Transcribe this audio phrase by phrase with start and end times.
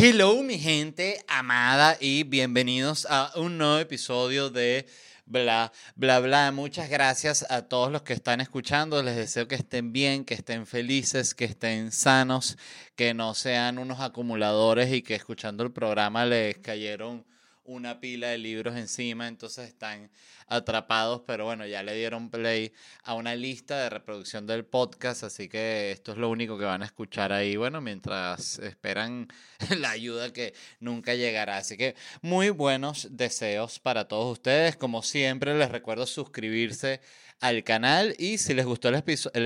[0.00, 4.86] Hello, mi gente amada, y bienvenidos a un nuevo episodio de
[5.26, 6.52] Bla, bla, bla.
[6.52, 9.02] Muchas gracias a todos los que están escuchando.
[9.02, 12.56] Les deseo que estén bien, que estén felices, que estén sanos,
[12.94, 17.26] que no sean unos acumuladores y que escuchando el programa les cayeron
[17.68, 20.10] una pila de libros encima, entonces están
[20.46, 22.72] atrapados, pero bueno, ya le dieron play
[23.04, 26.82] a una lista de reproducción del podcast, así que esto es lo único que van
[26.82, 29.28] a escuchar ahí, bueno, mientras esperan
[29.78, 31.58] la ayuda que nunca llegará.
[31.58, 34.76] Así que muy buenos deseos para todos ustedes.
[34.76, 37.00] Como siempre, les recuerdo suscribirse
[37.40, 38.96] al canal y si les gustó el,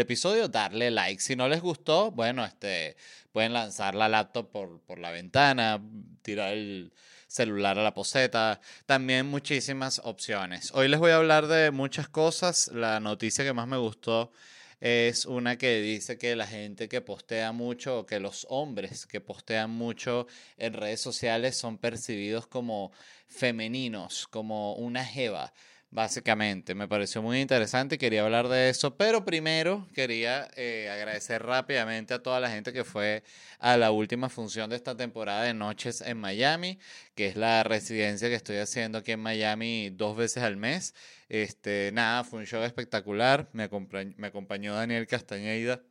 [0.00, 1.20] episodio, darle like.
[1.20, 2.96] Si no les gustó, bueno, este,
[3.32, 5.82] pueden lanzar la laptop por, por la ventana,
[6.22, 6.92] tirar el
[7.32, 10.70] celular a la poseta, también muchísimas opciones.
[10.74, 12.68] Hoy les voy a hablar de muchas cosas.
[12.74, 14.32] La noticia que más me gustó
[14.80, 19.20] es una que dice que la gente que postea mucho o que los hombres que
[19.20, 20.26] postean mucho
[20.58, 22.92] en redes sociales son percibidos como
[23.28, 25.54] femeninos, como una jeva
[25.92, 26.74] básicamente.
[26.74, 32.14] Me pareció muy interesante y quería hablar de eso, pero primero quería eh, agradecer rápidamente
[32.14, 33.22] a toda la gente que fue
[33.58, 36.78] a la última función de esta temporada de Noches en Miami,
[37.14, 40.94] que es la residencia que estoy haciendo aquí en Miami dos veces al mes.
[41.28, 43.68] Este, nada, fue un show espectacular, me
[44.16, 45.82] me acompañó Daniel Castañeda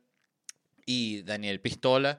[0.84, 2.18] y Daniel Pistola.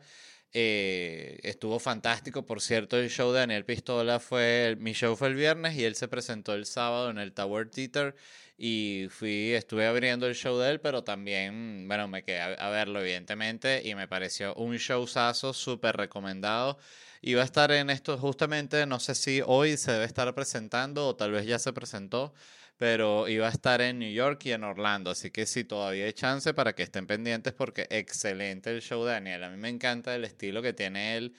[0.56, 5.36] Eh, estuvo fantástico, por cierto, el show de Daniel Pistola fue, mi show fue el
[5.36, 8.16] viernes y él se presentó el sábado en el Tower Theater
[8.56, 13.02] y fui, estuve abriendo el show de él, pero también, bueno, me quedé a, verlo
[13.02, 16.78] evidentemente y me pareció un showzazo súper recomendado.
[17.22, 21.16] Iba a estar en esto justamente, no sé si hoy se debe estar presentando o
[21.16, 22.31] tal vez ya se presentó
[22.78, 26.14] pero iba a estar en New York y en Orlando, así que sí, todavía hay
[26.14, 30.16] chance para que estén pendientes porque excelente el show de Daniel, a mí me encanta
[30.16, 31.36] el estilo que tiene él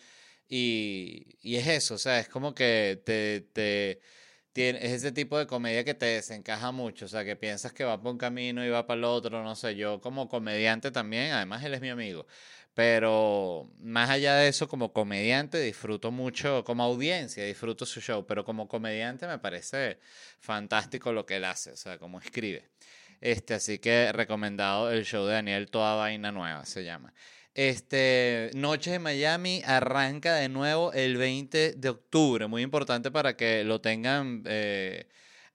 [0.49, 4.01] y, y es eso, o sea, es como que te, te
[4.55, 8.01] es ese tipo de comedia que te desencaja mucho, o sea, que piensas que va
[8.01, 11.65] por un camino y va para el otro, no sé, yo como comediante también, además
[11.65, 12.27] él es mi amigo,
[12.75, 18.45] pero más allá de eso, como comediante disfruto mucho, como audiencia disfruto su show, pero
[18.45, 19.99] como comediante me parece
[20.41, 22.69] fantástico lo que él hace, o sea, como escribe.
[23.21, 27.15] Este, así que recomendado el show de Daniel Toda Vaina Nueva, se llama.
[27.55, 33.63] Este, Noches en Miami arranca de nuevo el 20 de octubre, muy importante para que
[33.63, 35.07] lo tengan eh,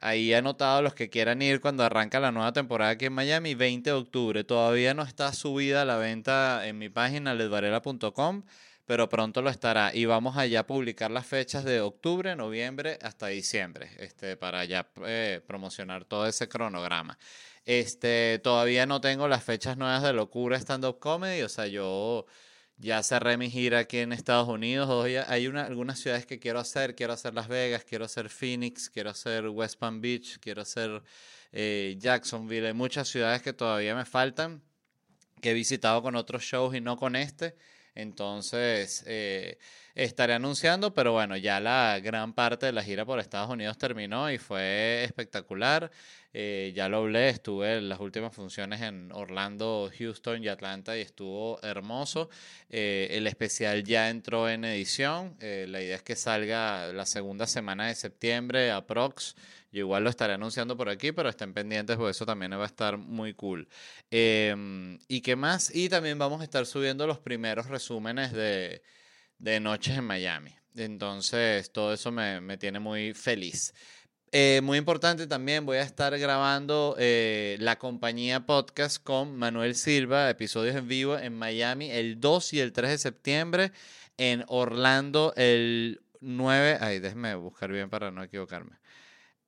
[0.02, 3.90] Ahí anotado los que quieran ir cuando arranca la nueva temporada aquí en Miami, 20
[3.90, 4.44] de octubre.
[4.46, 8.44] Todavía no está subida la venta en mi página ledvarela.com,
[8.86, 9.94] pero pronto lo estará.
[9.94, 14.90] Y vamos allá a publicar las fechas de octubre, noviembre hasta diciembre, este, para ya
[15.06, 17.18] eh, promocionar todo ese cronograma.
[17.66, 22.26] Este, todavía no tengo las fechas nuevas de Locura Stand Up Comedy, o sea, yo
[22.80, 24.90] ya cerré mi gira aquí en Estados Unidos.
[24.90, 26.96] Hoy hay una, algunas ciudades que quiero hacer.
[26.96, 31.04] Quiero hacer Las Vegas, quiero hacer Phoenix, quiero hacer West Palm Beach, quiero hacer
[31.52, 32.68] eh, Jacksonville.
[32.68, 34.64] Hay muchas ciudades que todavía me faltan,
[35.42, 37.58] que he visitado con otros shows y no con este.
[38.02, 39.58] Entonces, eh,
[39.94, 44.32] estaré anunciando, pero bueno, ya la gran parte de la gira por Estados Unidos terminó
[44.32, 45.92] y fue espectacular.
[46.32, 51.02] Eh, ya lo hablé, estuve en las últimas funciones en Orlando, Houston y Atlanta y
[51.02, 52.30] estuvo hermoso.
[52.70, 55.36] Eh, el especial ya entró en edición.
[55.40, 59.36] La idea es que salga la segunda semana de septiembre, aprox.
[59.72, 62.66] Yo igual lo estaré anunciando por aquí, pero estén pendientes porque eso también va a
[62.66, 63.68] estar muy cool.
[64.10, 65.74] Em, ¿Y qué más?
[65.76, 68.82] Y también vamos a estar subiendo los primeros resúmenes de,
[69.38, 70.56] de Noches en Miami.
[70.76, 73.74] Entonces, todo eso me, me tiene muy feliz.
[74.32, 80.30] Eh, muy importante también, voy a estar grabando eh, la compañía podcast con Manuel Silva,
[80.30, 83.72] episodios en vivo en Miami el 2 y el 3 de septiembre,
[84.18, 88.78] en Orlando el 9, ay, déjeme buscar bien para no equivocarme.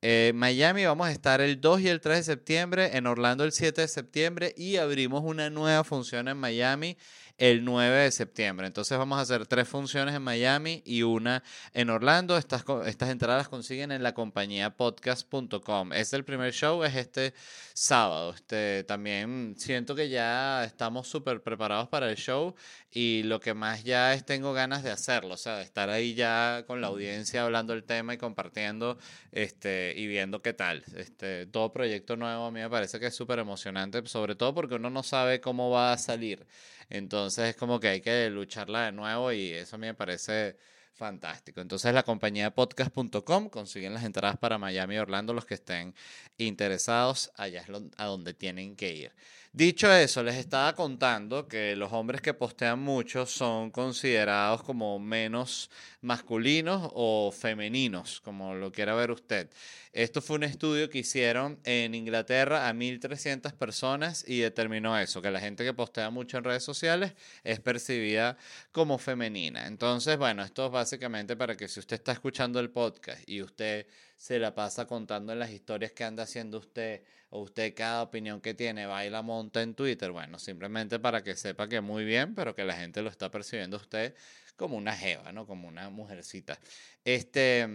[0.04, 3.52] Eh, Miami vamos a estar el 2 y el 3 de septiembre, en Orlando el
[3.52, 6.96] 7 de septiembre y abrimos una nueva función en Miami
[7.38, 8.66] el 9 de septiembre.
[8.66, 11.42] Entonces vamos a hacer tres funciones en Miami y una
[11.72, 12.36] en Orlando.
[12.36, 15.92] Estas, estas entradas consiguen en la compañía podcast.com.
[15.92, 17.34] Es el primer show, es este
[17.74, 18.34] sábado.
[18.34, 22.54] Este, también siento que ya estamos súper preparados para el show
[22.90, 26.14] y lo que más ya es tengo ganas de hacerlo, o sea, de estar ahí
[26.14, 28.98] ya con la audiencia hablando el tema y compartiendo
[29.32, 30.84] este, y viendo qué tal.
[30.94, 34.74] Este, todo proyecto nuevo a mí me parece que es súper emocionante, sobre todo porque
[34.74, 36.46] uno no sabe cómo va a salir.
[36.88, 40.56] Entonces es como que hay que lucharla de nuevo y eso a mí me parece
[40.94, 41.60] fantástico.
[41.60, 45.94] Entonces la compañía podcast.com consiguen las entradas para Miami y Orlando los que estén
[46.38, 49.12] interesados, allá es a donde tienen que ir.
[49.54, 55.70] Dicho eso, les estaba contando que los hombres que postean mucho son considerados como menos
[56.00, 59.50] masculinos o femeninos, como lo quiera ver usted.
[59.92, 65.30] Esto fue un estudio que hicieron en Inglaterra a 1.300 personas y determinó eso, que
[65.30, 67.12] la gente que postea mucho en redes sociales
[67.44, 68.38] es percibida
[68.70, 69.66] como femenina.
[69.66, 73.86] Entonces, bueno, esto es básicamente para que si usted está escuchando el podcast y usted
[74.16, 77.02] se la pasa contando en las historias que anda haciendo usted
[77.40, 81.34] usted cada opinión que tiene va y la monta en Twitter, bueno, simplemente para que
[81.34, 84.14] sepa que muy bien, pero que la gente lo está percibiendo usted
[84.56, 85.46] como una jeva, ¿no?
[85.46, 86.58] Como una mujercita.
[87.04, 87.66] Este,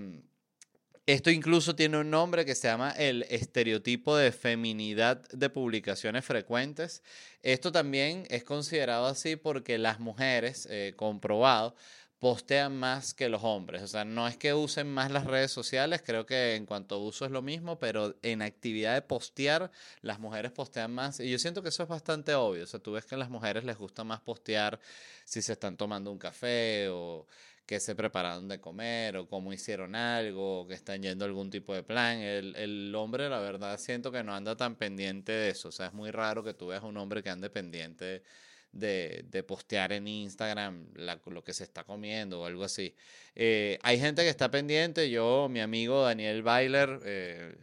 [1.07, 7.01] esto incluso tiene un nombre que se llama el estereotipo de feminidad de publicaciones frecuentes.
[7.41, 11.75] Esto también es considerado así porque las mujeres, eh, comprobado,
[12.19, 13.81] postean más que los hombres.
[13.83, 16.97] O sea, no es que usen más las redes sociales, creo que en cuanto a
[16.97, 19.71] uso es lo mismo, pero en actividad de postear,
[20.01, 21.19] las mujeres postean más.
[21.19, 22.63] Y yo siento que eso es bastante obvio.
[22.63, 24.79] O sea, tú ves que a las mujeres les gusta más postear
[25.25, 27.27] si se están tomando un café o
[27.67, 31.49] que se prepararon de comer o cómo hicieron algo, o que están yendo a algún
[31.49, 32.17] tipo de plan.
[32.19, 35.67] El, el, hombre, la verdad, siento que no anda tan pendiente de eso.
[35.67, 38.23] O sea, es muy raro que tú veas un hombre que ande pendiente
[38.71, 40.87] de, postear en Instagram
[41.25, 42.95] lo que se está comiendo o algo así.
[43.35, 47.55] Eh, hay gente que está pendiente, yo, mi amigo Daniel Bailer, eh,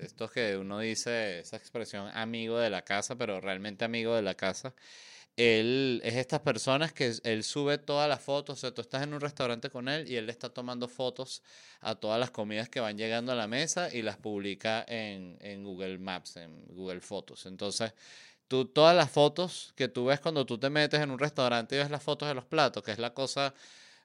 [0.00, 4.22] esto es que uno dice esa expresión amigo de la casa, pero realmente amigo de
[4.22, 4.74] la casa.
[5.36, 9.14] Él es estas personas que él sube todas las fotos, o sea, tú estás en
[9.14, 11.42] un restaurante con él y él le está tomando fotos
[11.80, 15.64] a todas las comidas que van llegando a la mesa y las publica en, en
[15.64, 17.46] Google Maps, en Google Fotos.
[17.46, 17.94] Entonces,
[18.52, 21.78] tú, todas las fotos que tú ves cuando tú te metes en un restaurante y
[21.78, 23.54] ves las fotos de los platos, que es la cosa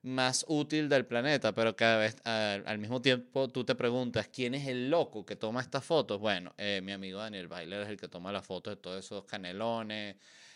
[0.04, 4.66] más útil del planeta, pero cada vez al mismo tiempo tú te preguntas quién es
[4.70, 6.22] el loco que toma estas fotos.
[6.22, 9.26] Bueno, eh, mi amigo Daniel Bailer es el que toma las fotos de todos esos
[9.26, 10.16] canelones,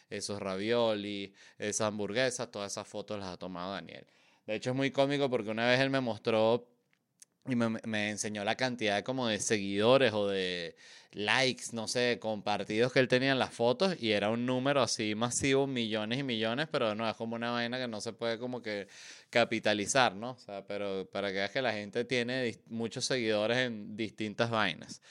[0.10, 4.06] esos ravioli, esas hamburguesas, todas esas fotos las ha tomado Daniel.
[4.48, 6.66] De hecho es muy cómico porque una vez él me mostró
[7.48, 10.76] y me, enseñó la cantidad como de seguidores o de
[11.12, 15.16] likes, no sé, compartidos que él tenía en las fotos y era un número así
[15.16, 18.62] masivo, millones y millones, pero no es como una vaina que no se puede como
[18.62, 18.88] que
[19.30, 20.32] capitalizar, ¿no?
[20.32, 25.02] O sea, pero para que veas que la gente tiene muchos seguidores en distintas vainas.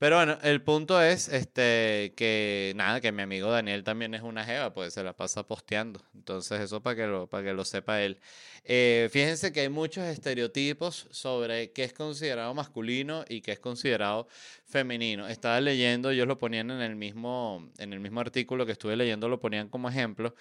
[0.00, 4.46] Pero bueno, el punto es este, que nada, que mi amigo Daniel también es una
[4.46, 6.02] jeva, pues se la pasa posteando.
[6.14, 8.18] Entonces, eso para que lo, para que lo sepa él.
[8.64, 14.26] Eh, fíjense que hay muchos estereotipos sobre qué es considerado masculino y qué es considerado
[14.64, 15.28] femenino.
[15.28, 19.28] Estaba leyendo, ellos lo ponían en el mismo, en el mismo artículo que estuve leyendo,
[19.28, 20.34] lo ponían como ejemplo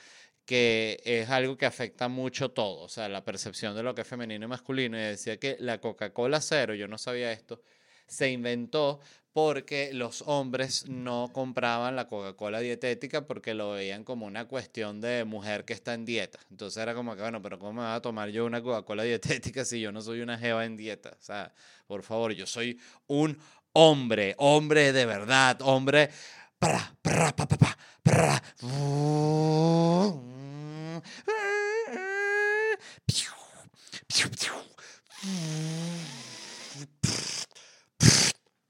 [0.46, 4.08] que es algo que afecta mucho todo, o sea, la percepción de lo que es
[4.08, 4.98] femenino y masculino.
[4.98, 7.62] Y decía que la Coca-Cola cero, yo no sabía esto,
[8.10, 9.00] se inventó
[9.34, 15.24] porque los hombres no compraban la Coca-Cola dietética porque lo veían como una cuestión de
[15.26, 16.40] mujer que está en dieta.
[16.50, 19.66] Entonces era como que, bueno, pero ¿cómo me voy a tomar yo una Coca-Cola dietética
[19.66, 21.16] si yo no soy una jeva en dieta?
[21.20, 21.54] O sea,
[21.88, 23.38] por favor, yo soy un
[23.74, 26.10] hombre, hombre de verdad, hombre...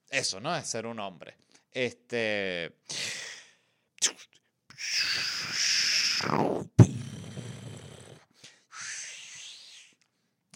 [0.09, 0.55] eso, ¿no?
[0.55, 1.35] Es ser un hombre.
[1.71, 2.75] Este.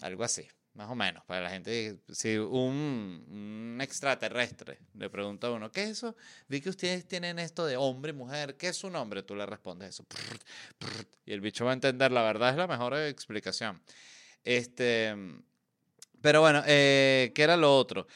[0.02, 1.98] Algo así, más o menos, para la gente.
[2.10, 6.16] Si un, extraterrestre le pregunta a uno, ¿qué es eso?
[6.48, 9.22] Vi que ustedes tienen esto de hombre, mujer, ¿qué es su nombre?
[9.22, 10.06] Tú le respondes eso.
[11.24, 13.80] Y el bicho va a entender, la verdad es la mejor explicación.
[14.42, 15.14] Este.
[16.20, 18.06] Pero bueno, eh, ¿qué era lo otro?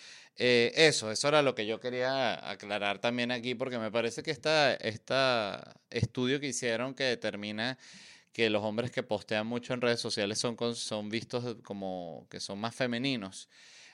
[0.41, 4.31] Eh, eso, eso era lo que yo quería aclarar también aquí, porque me parece que
[4.31, 5.15] este
[5.91, 7.77] estudio que hicieron que determina
[8.33, 12.61] que los hombres que postean mucho en redes sociales son, son vistos como que son
[12.61, 13.49] más femeninos.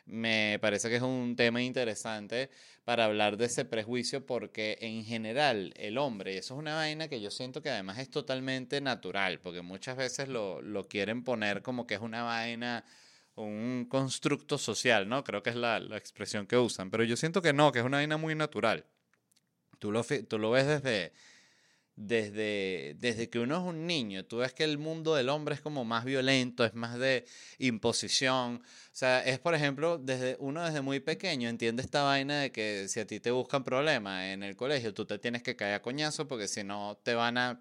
[0.06, 2.50] Me parece que es un tema interesante
[2.84, 7.08] para hablar de ese prejuicio porque en general el hombre, y eso es una vaina
[7.08, 11.62] que yo siento que además es totalmente natural, porque muchas veces lo, lo quieren poner
[11.62, 12.84] como que es una vaina
[13.36, 15.24] un constructo social, ¿no?
[15.24, 17.84] Creo que es la, la, expresión que usan, pero yo siento que no, que es
[17.84, 18.86] una vaina muy natural.
[19.78, 21.12] Tú lo, tú lo ves desde,
[21.96, 25.60] desde, desde que uno es un niño, tú ves que el mundo del hombre es
[25.60, 27.24] como más violento, es más de
[27.58, 28.56] imposición.
[28.56, 32.88] O sea, es por ejemplo, desde uno desde muy pequeño entiende esta vaina de que
[32.88, 35.82] si a ti te buscan problemas en el colegio, tú te tienes que caer a
[35.82, 37.60] coñazo porque si no te van a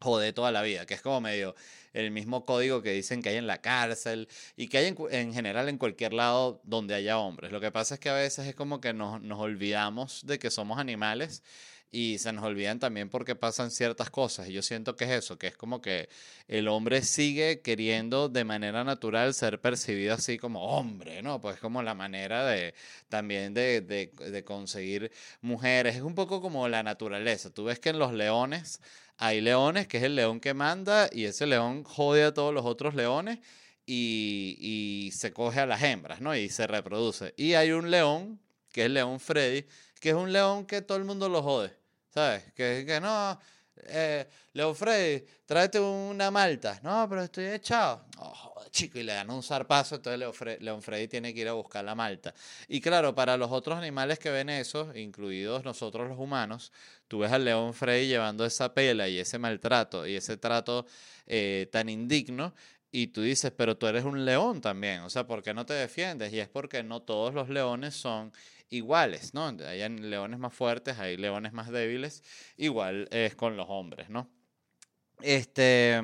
[0.00, 1.54] jode toda la vida, que es como medio
[1.92, 5.32] el mismo código que dicen que hay en la cárcel y que hay en, en
[5.32, 7.52] general en cualquier lado donde haya hombres.
[7.52, 10.50] Lo que pasa es que a veces es como que nos, nos olvidamos de que
[10.50, 11.42] somos animales
[11.90, 14.48] y se nos olvidan también porque pasan ciertas cosas.
[14.48, 16.08] Y yo siento que es eso, que es como que
[16.48, 21.40] el hombre sigue queriendo de manera natural ser percibido así como hombre, ¿no?
[21.40, 22.74] Pues como la manera de
[23.08, 25.96] también de, de, conseguir mujeres.
[25.96, 27.50] Es un poco como la naturaleza.
[27.50, 28.80] Tú ves que en los leones
[29.16, 32.66] hay leones, que es el león que manda, y ese león jode a todos los
[32.66, 33.38] otros leones.
[33.88, 36.34] Y, y se coge a las hembras, ¿no?
[36.34, 37.34] Y se reproduce.
[37.36, 38.40] Y hay un león,
[38.72, 39.64] que es león Freddy,
[40.00, 41.76] que es un león que todo el mundo lo jode,
[42.10, 42.44] ¿sabes?
[42.54, 43.38] Que, que no,
[43.88, 46.80] eh, León Freddy, tráete una malta.
[46.82, 48.06] No, pero estoy echado.
[48.18, 51.52] Oh, chico, y le dan un zarpazo, entonces Freddy, León Freddy tiene que ir a
[51.52, 52.34] buscar la malta.
[52.68, 56.72] Y claro, para los otros animales que ven eso, incluidos nosotros los humanos,
[57.08, 60.86] tú ves al León Freddy llevando esa pela y ese maltrato y ese trato
[61.26, 62.54] eh, tan indigno
[62.90, 65.74] y tú dices, pero tú eres un león también, o sea, ¿por qué no te
[65.74, 66.32] defiendes?
[66.32, 68.32] Y es porque no todos los leones son
[68.70, 69.46] iguales, ¿no?
[69.46, 72.22] Hay leones más fuertes, hay leones más débiles,
[72.56, 74.30] igual es con los hombres, ¿no?
[75.22, 76.00] Este,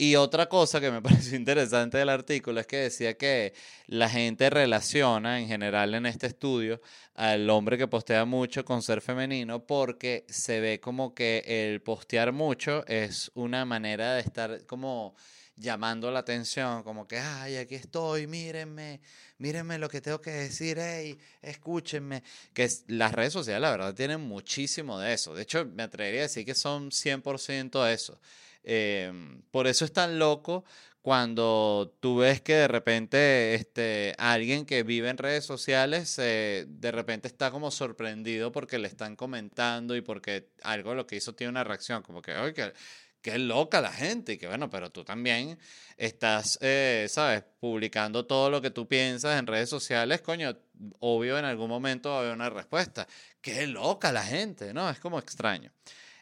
[0.00, 3.52] y otra cosa que me pareció interesante del artículo es que decía que
[3.88, 6.80] la gente relaciona en general en este estudio
[7.14, 12.32] al hombre que postea mucho con ser femenino porque se ve como que el postear
[12.32, 15.16] mucho es una manera de estar como
[15.58, 19.00] llamando la atención, como que, ay, aquí estoy, mírenme,
[19.38, 22.22] mírenme lo que tengo que decir, hey, escúchenme.
[22.52, 25.34] Que las redes sociales, la verdad, tienen muchísimo de eso.
[25.34, 28.20] De hecho, me atrevería a decir que son 100% eso.
[28.62, 30.64] Em, por eso es tan loco
[31.00, 36.92] cuando tú ves que de repente este, alguien que vive en redes sociales eh, de
[36.92, 41.50] repente está como sorprendido porque le están comentando y porque algo lo que hizo tiene
[41.50, 42.74] una reacción, como que, oye,
[43.22, 45.58] qué loca la gente, y que bueno, pero tú también
[45.96, 47.44] estás, eh, ¿sabes?
[47.60, 50.56] Publicando todo lo que tú piensas en redes sociales, coño,
[51.00, 53.06] obvio en algún momento va a haber una respuesta.
[53.40, 54.88] Qué loca la gente, ¿no?
[54.90, 55.72] Es como extraño.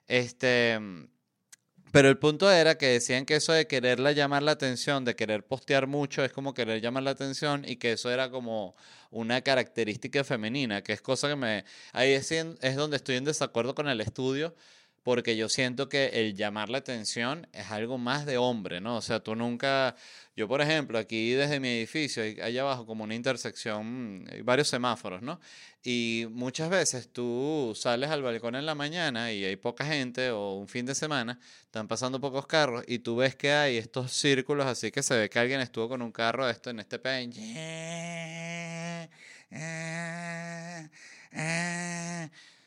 [0.07, 0.79] Este,
[1.93, 5.47] pero el punto era que decían que eso de quererla llamar la atención, de querer
[5.47, 8.77] postear mucho, es como querer llamar la atención y que eso era como
[9.11, 11.65] una característica femenina, que es cosa que me...
[11.93, 14.55] Ahí es, es donde estoy en desacuerdo con el estudio,
[15.07, 18.97] porque yo siento que el llamar la atención es algo más de hombre, ¿no?
[18.97, 19.95] O sea, tú nunca,
[20.35, 25.23] yo por ejemplo, aquí desde mi edificio, allá abajo como una intersección, hay varios semáforos,
[25.23, 25.39] ¿no?
[25.85, 30.55] Y muchas veces tú sales al balcón en la mañana y hay poca gente o
[30.55, 34.67] un fin de semana, están pasando pocos carros y tú ves que hay estos círculos
[34.67, 37.33] así que se ve que alguien estuvo con un carro esto en este pen.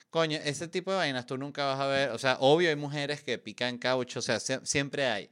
[0.10, 2.10] Coño, ese tipo de vainas tú nunca vas a ver.
[2.10, 5.30] O sea, obvio hay mujeres que pican caucho, o sea, siempre hay.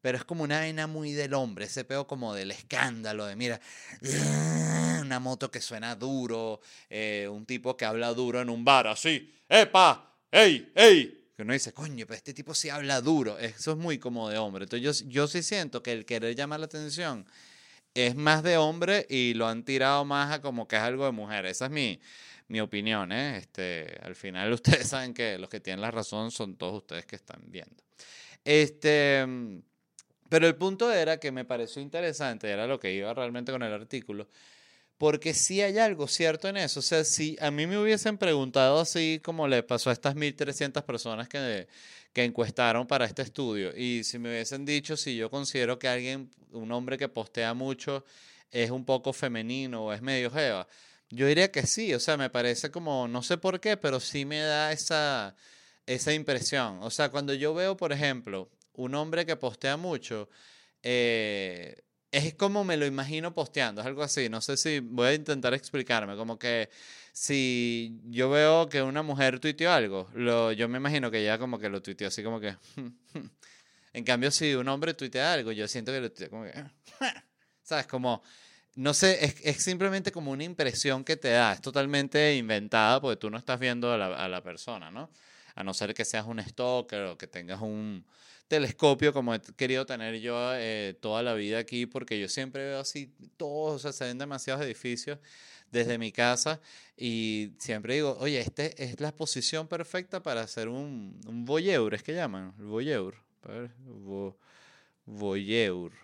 [0.00, 3.60] Pero es como una vaina muy del hombre, ese peo como del escándalo, de mira,
[5.00, 6.60] una moto que suena duro,
[6.90, 10.18] eh, un tipo que habla duro en un bar, así, ¡epa!
[10.30, 10.72] ¡ey!
[10.74, 11.30] ¡ey!
[11.36, 13.38] Que uno dice, coño, pero este tipo sí habla duro.
[13.38, 14.64] Eso es muy como de hombre.
[14.64, 17.26] Entonces yo, yo sí siento que el querer llamar la atención
[17.94, 21.12] es más de hombre y lo han tirado más a como que es algo de
[21.12, 21.46] mujer.
[21.46, 22.00] Esa es mi,
[22.52, 23.38] mi opinión, ¿eh?
[23.38, 27.16] Este, al final ustedes saben que los que tienen la razón son todos ustedes que
[27.16, 27.82] están viendo.
[28.44, 29.24] Este,
[30.28, 33.72] pero el punto era que me pareció interesante, era lo que iba realmente con el
[33.72, 34.28] artículo,
[34.98, 36.80] porque sí hay algo cierto en eso.
[36.80, 40.82] O sea, si a mí me hubiesen preguntado así como le pasó a estas 1.300
[40.84, 41.68] personas que,
[42.12, 46.30] que encuestaron para este estudio, y si me hubiesen dicho si yo considero que alguien,
[46.50, 48.04] un hombre que postea mucho,
[48.50, 50.68] es un poco femenino o es medio jeva,
[51.12, 54.24] yo diría que sí, o sea, me parece como, no sé por qué, pero sí
[54.24, 55.36] me da esa,
[55.86, 56.78] esa impresión.
[56.82, 60.30] O sea, cuando yo veo, por ejemplo, un hombre que postea mucho,
[60.82, 64.30] eh, es como me lo imagino posteando, es algo así.
[64.30, 66.70] No sé si voy a intentar explicarme, como que
[67.12, 71.58] si yo veo que una mujer tuiteó algo, lo, yo me imagino que ella como
[71.58, 72.56] que lo tuiteó así como que...
[73.92, 76.64] en cambio, si un hombre tuitea algo, yo siento que lo tuitea como que...
[77.62, 77.86] ¿Sabes?
[77.86, 78.22] Como
[78.74, 83.30] no sé, es, simplemente como una impresión que te da, es totalmente inventada porque tú
[83.30, 85.10] no estás viendo a la, persona, ¿no?
[85.54, 88.04] A no ser que seas un stalker o que tengas un
[88.48, 92.80] telescopio como he querido tener yo eh, toda la vida aquí, porque yo siempre veo
[92.80, 95.18] así, todos, o sea, se ven demasiados edificios
[95.70, 96.60] desde mi casa
[96.96, 102.02] y siempre digo, oye, este es la posición perfecta para hacer un, un voyeur, es
[102.02, 103.16] que llaman, el voyeur,
[105.06, 106.01] voyeur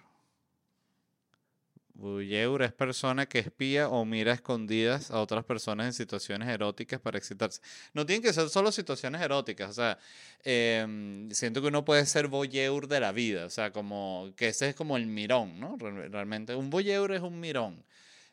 [1.99, 7.19] Voyeur es persona que espía o mira escondidas a otras personas en situaciones eróticas para
[7.19, 7.61] excitarse.
[7.93, 9.99] No tienen que ser solo situaciones eróticas, o sea,
[10.45, 14.69] em, siento que uno puede ser voyeur de la vida, o sea, como que ese
[14.69, 15.77] es como el mirón, ¿no?
[15.77, 17.85] Realmente, un voyeur es un mirón.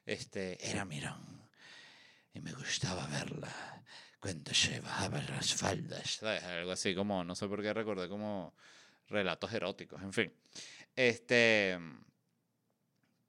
[0.05, 1.25] Este, era mirón.
[2.36, 3.51] Y me gustaba verla
[4.19, 8.53] cuando se bajaba las faldas, Algo así como, no sé por qué recordé como
[9.10, 10.31] relatos eróticos, en fin.
[10.95, 11.79] Este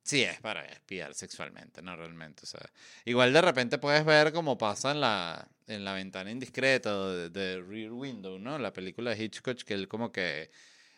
[0.06, 2.44] Sí, es para espiar sexualmente, no realmente.
[2.44, 2.60] O sea,
[3.04, 7.90] igual de repente puedes ver cómo pasa en la, en la ventana indiscreta de, Rear
[7.90, 8.56] Window, ¿no?
[8.56, 10.48] La película de Hitchcock, que él como que,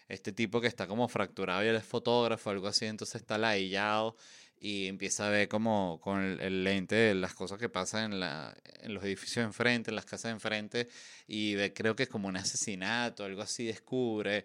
[0.08, 4.14] este tipo que está como fracturado y él es fotógrafo, algo así, entonces está ladillado
[4.60, 8.54] y empieza a ver como con el, el lente las cosas que pasan en, la,
[8.82, 10.88] en los edificios de enfrente, en las casas de enfrente,
[11.26, 14.44] y ve, creo que es como un asesinato, algo así, descubre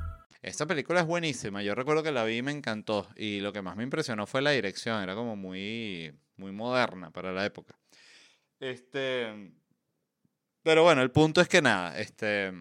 [0.41, 1.61] Esta película es buenísima.
[1.61, 3.07] Yo recuerdo que la vi y me encantó.
[3.15, 5.01] Y lo que más me impresionó fue la dirección.
[5.03, 7.77] Era como muy, muy moderna para la época.
[8.59, 9.51] Este.
[10.63, 11.99] Pero bueno, el punto es que nada.
[11.99, 12.53] Este.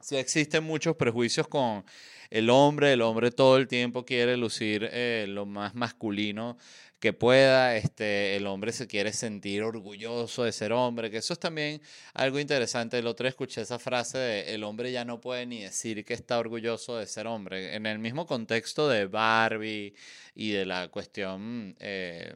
[0.00, 1.84] Sí existen muchos prejuicios con
[2.30, 2.92] el hombre.
[2.94, 6.56] El hombre todo el tiempo quiere lucir eh, lo más masculino
[7.00, 11.40] que pueda, este, el hombre se quiere sentir orgulloso de ser hombre, que eso es
[11.40, 11.80] también
[12.14, 12.98] algo interesante.
[12.98, 16.38] El otro escuché esa frase de el hombre ya no puede ni decir que está
[16.38, 19.94] orgulloso de ser hombre, en el mismo contexto de Barbie
[20.34, 22.34] y de la cuestión eh,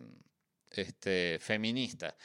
[0.70, 2.16] este, feminista.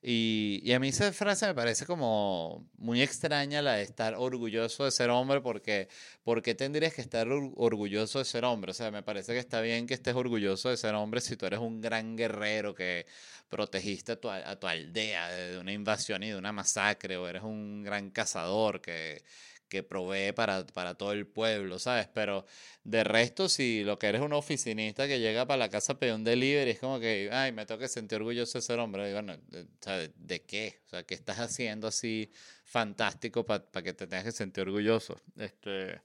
[0.00, 4.92] Y, a mí esa frase me parece como muy extraña la de estar orgulloso de
[4.92, 5.88] ser hombre, porque
[6.22, 8.70] ¿por qué tendrías que estar orgulloso de ser hombre?
[8.70, 11.46] O sea, me parece que está bien que estés orgulloso de ser hombre si tú
[11.46, 13.06] eres un gran guerrero que
[13.48, 17.42] protegiste a tu, a tu aldea de una invasión y de una masacre, o eres
[17.42, 19.22] un gran cazador que
[19.68, 22.08] que provee para, para todo el pueblo, ¿sabes?
[22.12, 22.46] Pero
[22.84, 26.14] de resto, si lo que eres un oficinista que llega para la casa a pedir
[26.14, 29.12] un delivery, es como que, ay, me tengo que sentir orgulloso de ser hombre.
[29.12, 30.80] Bueno, ¿de, ¿de qué?
[30.86, 32.30] O sea, ¿qué estás haciendo así
[32.64, 35.20] fantástico para que te tengas que sentir orgulloso?
[35.36, 36.00] Este,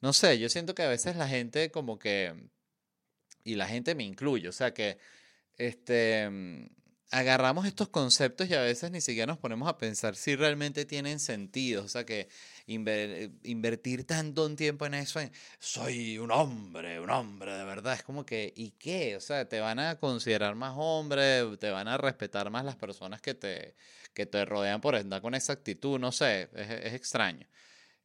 [0.00, 2.34] no sé, yo siento que a veces la gente como que,
[3.44, 4.98] y la gente me incluye, o sea, que,
[5.56, 6.28] este
[7.10, 11.20] agarramos estos conceptos y a veces ni siquiera nos ponemos a pensar si realmente tienen
[11.20, 11.84] sentido.
[11.84, 12.28] O sea, que
[12.66, 15.20] invertir tanto tiempo en eso,
[15.58, 19.16] soy un hombre, un hombre de verdad, es como que, ¿y qué?
[19.16, 23.20] O sea, te van a considerar más hombre, te van a respetar más las personas
[23.20, 23.74] que te,
[24.14, 27.46] que te rodean por andar con esa actitud, no sé, es, extraño.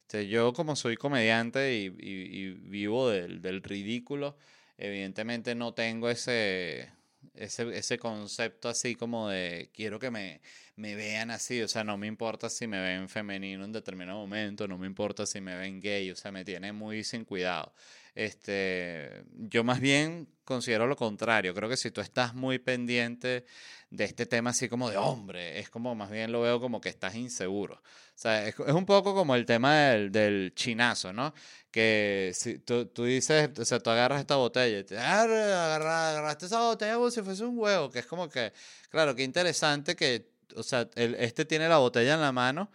[0.02, 4.36] Este, yo como soy comediante y, vivo del, del ridículo,
[4.76, 6.90] evidentemente no tengo ese
[7.34, 10.40] ese, ese concepto así como de quiero que me,
[10.76, 14.68] me vean así, o sea, no me importa si me ven femenino en determinado momento,
[14.68, 17.72] no me importa si me ven gay, o sea, me tiene muy sin cuidado.
[18.14, 23.46] Este, yo más bien considero lo contrario, creo que si tú estás muy pendiente
[23.90, 26.88] de este tema así como de hombre, es como más bien lo veo como que
[26.88, 27.76] estás inseguro.
[27.76, 31.32] O sea, es, un poco como el tema del, del chinazo, ¿no?
[31.70, 36.60] Que si tú, tú, dices, o sea, tú agarras esta botella y te agarraste esa
[36.60, 38.52] botella como si fuese un huevo, que es como que,
[38.90, 42.70] claro, qué interesante que, o sea, el, este tiene la botella en la mano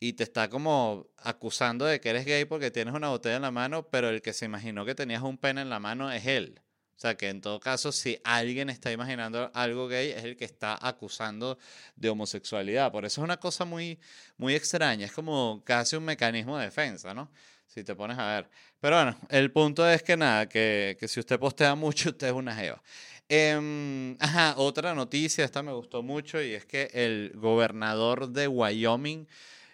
[0.00, 3.50] y te está como acusando de que eres gay porque tienes una botella en la
[3.50, 6.60] mano, pero el que se imaginó que tenías un pene en la mano es él.
[6.96, 10.44] O sea que en todo caso, si alguien está imaginando algo gay, es el que
[10.44, 11.58] está acusando
[11.96, 12.92] de homosexualidad.
[12.92, 13.98] Por eso es una cosa muy,
[14.36, 15.06] muy extraña.
[15.06, 17.30] Es como casi un mecanismo de defensa, ¿no?
[17.66, 18.50] Si te pones a ver.
[18.80, 22.32] Pero bueno, el punto es que nada, que, que si usted postea mucho, usted es
[22.32, 22.82] una jeva.
[23.28, 29.26] Em, ajá, otra noticia, esta me gustó mucho, y es que el gobernador de Wyoming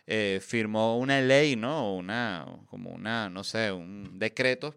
[0.06, 1.94] eh, firmó una ley, ¿no?
[1.94, 4.74] Una, como una, no sé, un decreto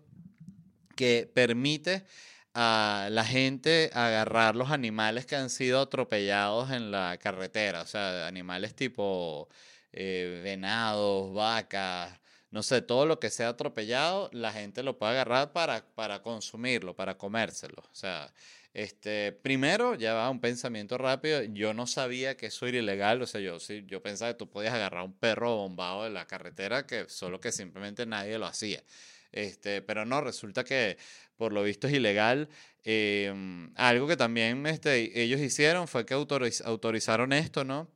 [0.95, 2.05] que permite
[2.53, 8.27] a la gente agarrar los animales que han sido atropellados en la carretera, o sea,
[8.27, 9.47] animales tipo
[9.93, 12.19] eh, venados, vacas,
[12.51, 16.95] no sé, todo lo que sea atropellado, la gente lo puede agarrar para, para consumirlo,
[16.95, 17.81] para comérselo.
[17.91, 18.33] O sea,
[18.73, 21.43] este, primero, ya va un pensamiento rápido.
[21.43, 23.21] Yo no sabía que eso era ilegal.
[23.21, 26.27] O sea, yo, sí, yo pensaba que tú podías agarrar un perro bombado de la
[26.27, 28.83] carretera, que solo que simplemente nadie lo hacía.
[29.31, 30.97] Este, pero no, resulta que
[31.35, 32.49] por lo visto es ilegal.
[32.83, 37.89] Em, algo que también este, ellos hicieron fue que autoriz- autorizaron esto, ¿no?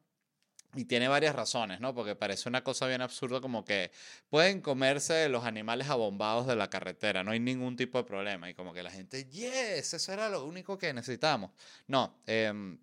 [0.75, 1.93] Y tiene varias razones, ¿no?
[1.93, 3.91] Porque parece una cosa bien absurda como que
[4.29, 8.49] pueden comerse los animales abombados de la carretera, no hay ningún tipo de problema.
[8.49, 11.51] Y como que la gente, yes, eso era lo único que necesitamos.
[11.87, 12.79] No, em,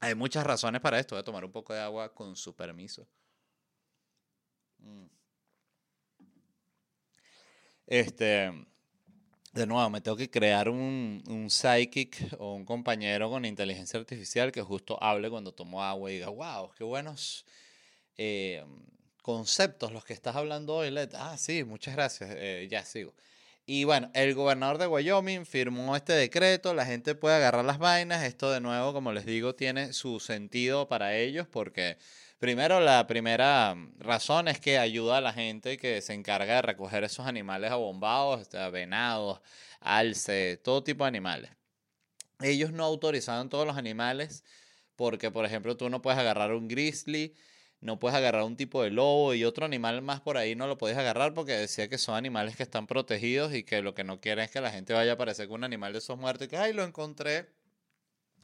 [0.00, 1.14] hay muchas razones para esto.
[1.14, 3.06] Voy a tomar un poco de agua con su permiso.
[4.78, 5.06] Mm.
[7.86, 8.52] Este,
[9.52, 14.52] de nuevo, me tengo que crear un, un psychic o un compañero con inteligencia artificial
[14.52, 17.44] que justo hable cuando tomo agua y diga, wow, qué buenos
[18.16, 18.64] eh,
[19.22, 21.10] conceptos los que estás hablando hoy, Let.
[21.14, 22.30] Ah, sí, muchas gracias.
[22.32, 23.14] eh, ya sigo.
[23.66, 28.24] Y bueno, el gobernador de Wyoming firmó este decreto, la gente puede agarrar las vainas,
[28.24, 31.96] esto de nuevo, como les digo, tiene su sentido para ellos porque
[32.40, 37.04] primero la primera razón es que ayuda a la gente que se encarga de recoger
[37.04, 39.40] esos animales abombados, este, venados,
[39.78, 41.50] alce, todo tipo de animales.
[42.40, 44.42] Ellos no autorizaban todos los animales
[44.96, 47.34] porque, por ejemplo, tú no puedes agarrar un grizzly,
[47.80, 50.78] no puedes agarrar un tipo de lobo y otro animal más por ahí no lo
[50.78, 54.20] podías agarrar porque decía que son animales que están protegidos y que lo que no
[54.20, 56.50] quieren es que la gente vaya a aparecer con un animal de esos muertos y
[56.50, 57.50] que, ay, lo encontré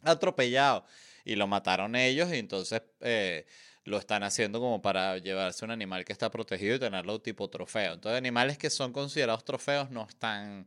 [0.03, 0.85] atropellado.
[1.25, 3.47] Y lo mataron ellos y entonces eh,
[3.87, 7.95] lo están haciendo como para llevarse un animal que está protegido y tenerlo tipo trofeo.
[7.95, 10.67] Entonces, animales que son considerados trofeos no están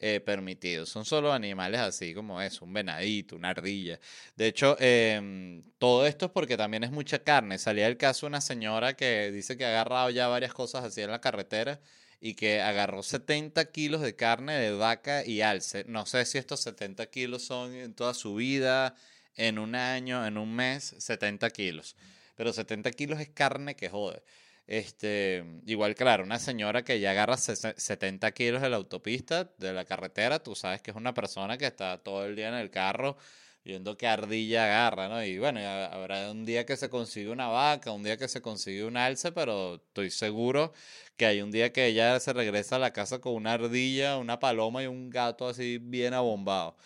[0.00, 0.88] eh, permitidos.
[0.88, 4.00] Son solo animales así como eso, un venadito, una ardilla.
[4.36, 7.58] De hecho, em, todo esto es porque también es mucha carne.
[7.58, 11.00] Salía el caso de una señora que dice que ha agarrado ya varias cosas así
[11.02, 11.80] en la carretera
[12.20, 15.84] y que agarró 70 kilos de carne de vaca y alce.
[15.88, 18.94] No sé si estos 70 kilos son en toda su vida,
[19.36, 21.96] en un año, en un mes, 70 kilos.
[22.38, 24.22] Pero 70 kilos es carne que jode.
[24.68, 29.72] Este, igual, claro, una señora que ya agarra ses- 70 kilos de la autopista, de
[29.72, 32.70] la carretera, tú sabes que es una persona que está todo el día en el
[32.70, 33.16] carro
[33.64, 35.22] viendo qué ardilla agarra, ¿no?
[35.24, 38.84] Y bueno, habrá un día que se consigue una vaca, un día que se consigue
[38.84, 40.72] un alce, pero estoy seguro
[41.16, 44.38] que hay un día que ella se regresa a la casa con una ardilla, una
[44.38, 46.76] paloma y un gato así bien abombado.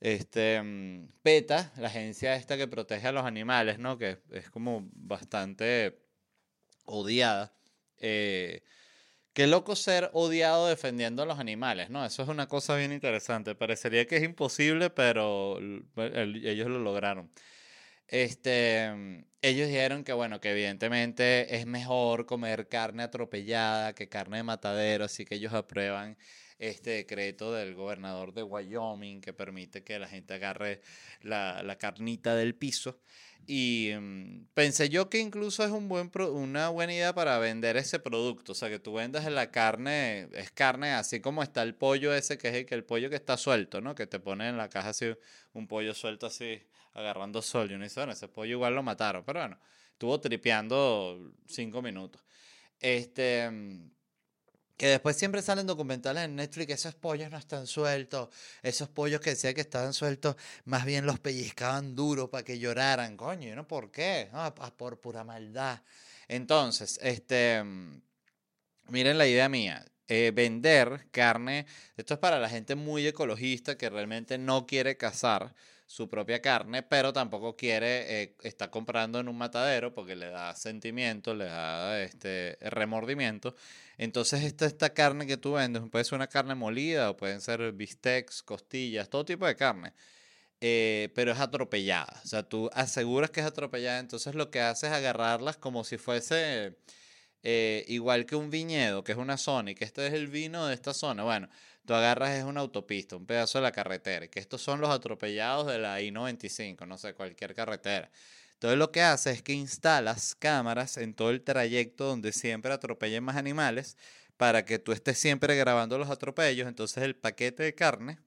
[0.00, 3.98] Este, mm, PETA, la agencia esta que protege a los animales, ¿no?
[3.98, 5.98] Que es como bastante
[6.84, 7.52] odiada.
[7.98, 8.62] Eh,
[9.32, 12.04] qué loco ser odiado defendiendo a los animales, ¿no?
[12.04, 13.54] Eso es una cosa bien interesante.
[13.54, 15.58] Parecería que es imposible, pero
[15.96, 17.30] ellos lo lograron.
[18.08, 24.38] Este, mm, ellos dijeron que, bueno, que evidentemente es mejor comer carne atropellada que carne
[24.38, 26.16] de matadero, así que ellos aprueban
[26.58, 30.80] este decreto del gobernador de Wyoming que permite que la gente agarre
[31.22, 32.98] la, la carnita del piso.
[33.46, 37.98] Y mm, pensé yo que incluso es un buen una buena idea para vender ese
[37.98, 38.52] producto.
[38.52, 42.36] O sea, que tú vendas la carne, es carne así como está el pollo ese,
[42.36, 43.94] que es el, que el pollo que está suelto, ¿no?
[43.94, 45.06] Que te pone en la caja así
[45.54, 46.60] un pollo suelto así,
[46.92, 47.70] agarrando sol.
[47.70, 49.24] Y uno dice, bueno, ese pollo igual lo mataron.
[49.24, 49.58] Pero bueno,
[49.92, 52.22] estuvo tripeando cinco minutos.
[52.80, 53.50] Este...
[54.78, 58.28] que después siempre salen documentales en Netflix, esos pollos no están sueltos,
[58.62, 63.16] esos pollos que decía que estaban sueltos, más bien los pellizcaban duro para que lloraran,
[63.16, 63.66] coño, ¿y ¿no?
[63.66, 64.30] ¿Por qué?
[64.32, 65.82] Ah, por pura maldad.
[66.28, 68.00] Entonces, este, mm,
[68.90, 73.90] miren la idea mía, eh, vender carne, esto es para la gente muy ecologista que
[73.90, 75.54] realmente no quiere cazar
[75.88, 80.54] su propia carne, pero tampoco quiere eh, estar comprando en un matadero porque le da
[80.54, 83.54] sentimiento, le da este remordimiento.
[83.96, 87.72] Entonces, esta, esta carne que tú vendes puede ser una carne molida o pueden ser
[87.72, 89.94] bistecs, costillas, todo tipo de carne.
[90.60, 92.20] eh, pero es atropellada.
[92.24, 95.98] O sea, tú aseguras que es atropellada, entonces lo que haces es agarrarlas como si
[95.98, 96.76] fuese
[97.42, 100.66] eh, igual que un viñedo, que es una zona, y que este es el vino
[100.66, 101.24] de esta zona.
[101.24, 101.48] Bueno,
[101.88, 105.66] tú agarras es una autopista, un pedazo de la carretera, que estos son los atropellados
[105.66, 108.10] de la I-95, no sé, cualquier carretera.
[108.52, 113.24] Entonces lo que hace es que instalas cámaras en todo el trayecto donde siempre atropellen
[113.24, 113.96] más animales
[114.36, 116.68] para que tú estés siempre grabando los atropellos.
[116.68, 118.18] Entonces el paquete de carne,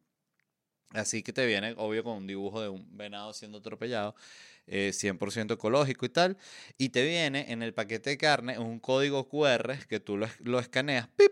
[0.89, 4.15] así que te viene obvio con un dibujo de un venado siendo atropellado,
[4.65, 6.37] eh, 100% ecológico y tal,
[6.79, 10.57] y te viene en el paquete de carne un código QR que tú lo, lo
[10.59, 11.31] escaneas, ¡pip!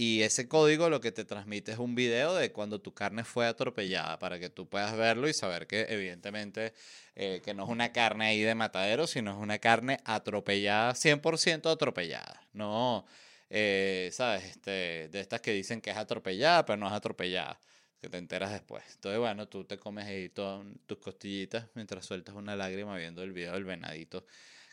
[0.00, 3.48] Y ese código lo que te transmite es un video de cuando tu carne fue
[3.48, 6.72] atropellada para que tú puedas verlo y saber que evidentemente
[7.16, 11.68] eh, que no es una carne ahí de matadero, sino es una carne atropellada, 100%
[11.68, 12.40] atropellada.
[12.52, 13.06] No,
[13.50, 14.44] eh, ¿sabes?
[14.44, 17.58] Este, de estas que dicen que es atropellada, pero no es atropellada,
[18.00, 18.84] que te enteras después.
[18.94, 23.32] Entonces, bueno, tú te comes ahí todas tus costillitas mientras sueltas una lágrima viendo el
[23.32, 24.24] video del venadito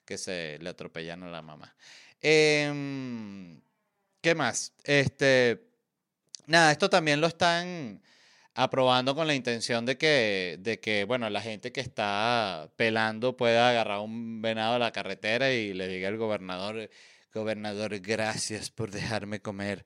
[0.06, 1.76] que se le atropellan a la mamá.
[2.22, 3.60] Em,
[4.26, 4.74] ¿Qué más?
[4.84, 5.70] Este,
[6.48, 8.02] Nada, esto también lo están
[8.56, 13.70] aprobando con la intención de que, de que, bueno, la gente que está pelando pueda
[13.70, 16.90] agarrar un venado a la carretera y le diga al gobernador,
[17.36, 19.86] gobernador, gracias por dejarme comer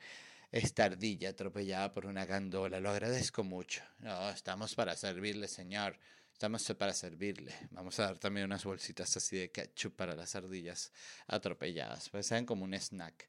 [0.54, 3.84] esta ardilla atropellada por una gandola, lo agradezco mucho.
[3.98, 6.00] No, estamos para servirle, señor.
[6.32, 7.54] Estamos para servirle.
[7.72, 10.94] Vamos a dar también unas bolsitas así de ketchup para las ardillas
[11.28, 13.28] atropelladas, pues sean como un snack.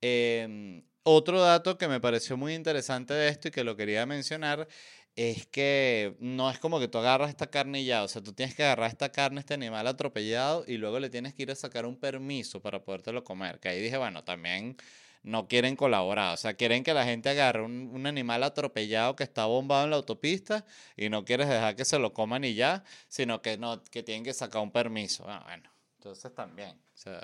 [0.00, 4.68] Em, otro dato que me pareció muy interesante de esto y que lo quería mencionar
[5.16, 8.32] es que no es como que tú agarras esta carne y ya, o sea, tú
[8.32, 11.54] tienes que agarrar esta carne, este animal atropellado y luego le tienes que ir a
[11.54, 13.60] sacar un permiso para podértelo comer.
[13.60, 14.76] Que ahí dije, bueno, también
[15.22, 19.24] no quieren colaborar, o sea, quieren que la gente agarre un, un animal atropellado que
[19.24, 20.64] está bombado en la autopista
[20.96, 24.24] y no quieres dejar que se lo coman y ya, sino que no, que tienen
[24.24, 25.24] que sacar un permiso.
[25.28, 27.20] Ah, bueno, entonces también, o sea,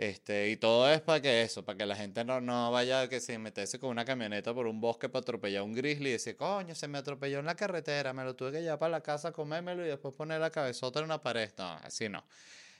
[0.00, 3.20] este, y todo es para que eso, para que la gente no, no vaya que
[3.20, 6.36] se meterse con una camioneta por un bosque para atropellar a un grizzly y decir,
[6.36, 9.30] coño, se me atropelló en la carretera, me lo tuve que llevar para la casa,
[9.30, 11.52] comérmelo y después poner la cabezota en una pared.
[11.58, 12.24] No, así no.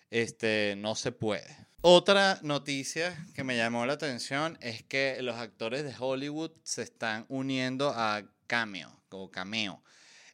[0.08, 1.54] Este, no se puede.
[1.82, 7.26] Otra noticia que me llamó la atención es que los actores de Hollywood se están
[7.28, 9.82] uniendo a Cameo, o Cameo.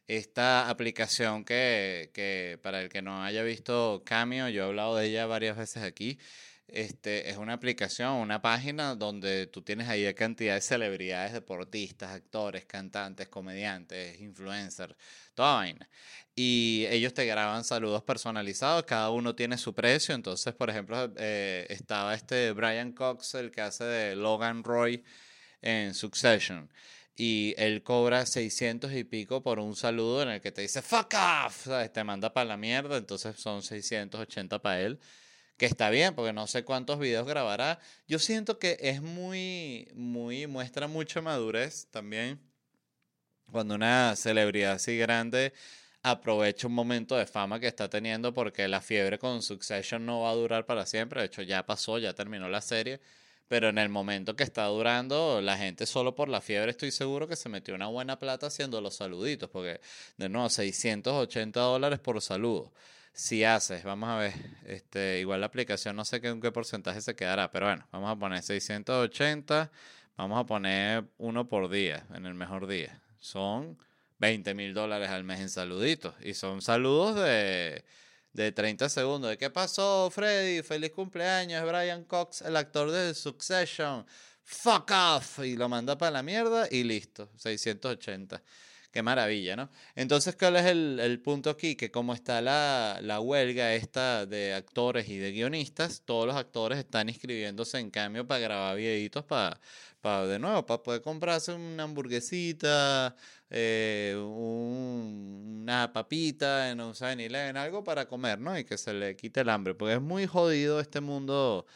[0.07, 5.07] Esta aplicación que, que para el que no haya visto Cameo, yo he hablado de
[5.07, 6.17] ella varias veces aquí,
[6.67, 12.65] este, es una aplicación, una página donde tú tienes ahí cantidad de celebridades, deportistas, actores,
[12.65, 14.95] cantantes, comediantes, influencers,
[15.33, 15.89] toda vaina.
[16.35, 20.13] Y ellos te graban saludos personalizados, cada uno tiene su precio.
[20.13, 25.03] Entonces, por ejemplo, eh, estaba este Brian Cox, el que hace de Logan Roy
[25.61, 26.69] en Succession.
[27.15, 31.13] Y él cobra 600 y pico por un saludo en el que te dice fuck
[31.15, 31.91] off, ¿sabes?
[31.91, 34.99] te manda para la mierda, entonces son 680 para él
[35.57, 37.79] que está bien, porque no sé cuántos videos grabará.
[38.07, 42.39] Yo siento que es muy, muy, muestra mucha madurez también.
[43.51, 45.53] Cuando una celebridad así grande
[46.03, 50.31] aprovecha un momento de fama que está teniendo, porque la fiebre con Succession no va
[50.31, 51.21] a durar para siempre.
[51.21, 53.01] De hecho, ya pasó, ya terminó la serie.
[53.47, 57.27] Pero en el momento que está durando, la gente solo por la fiebre estoy seguro
[57.27, 59.79] que se metió una buena plata haciendo los saluditos, porque
[60.17, 62.73] de nuevo, 680 dólares por saludo
[63.17, 64.33] si haces, vamos a ver,
[64.67, 68.15] este, igual la aplicación no sé qué, qué porcentaje se quedará, pero bueno, vamos a
[68.15, 69.71] poner 680,
[70.15, 73.01] vamos a poner uno por día, en el mejor día.
[73.19, 73.75] Son
[74.19, 77.83] 20 mil dólares al mes en saluditos y son saludos de,
[78.33, 79.31] de 30 segundos.
[79.31, 80.61] ¿De qué pasó, Freddy?
[80.61, 84.05] Feliz cumpleaños, Brian Cox, el actor de Succession.
[84.43, 85.39] Fuck off.
[85.39, 88.43] Y lo manda para la mierda y listo, 680.
[88.97, 89.69] Qué maravilla, ¿no?
[89.93, 91.75] Entonces, ¿cuál es el, punto aquí?
[91.75, 96.79] Que como está la, la, huelga esta de actores y de guionistas, todos los actores
[96.79, 99.59] están inscribiéndose en cambio para grabar videitos para,
[100.01, 103.15] para de nuevo, para poder comprarse una hamburguesita,
[103.51, 108.57] eh, una papita, saben ni leen algo para comer, ¿no?
[108.57, 111.67] Y que se le quite el hambre, porque es muy jodido este mundo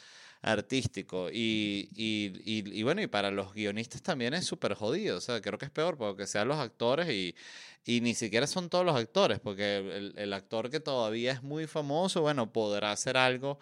[0.41, 1.29] artístico.
[1.31, 5.17] Y, y, y, bueno, y para los guionistas también es súper jodido.
[5.17, 7.35] O sea, creo que es peor porque sean los actores y,
[7.85, 11.67] y ni siquiera son todos los actores, porque el, el, actor que todavía es muy
[11.67, 13.59] famoso, bueno, podrá hacer algo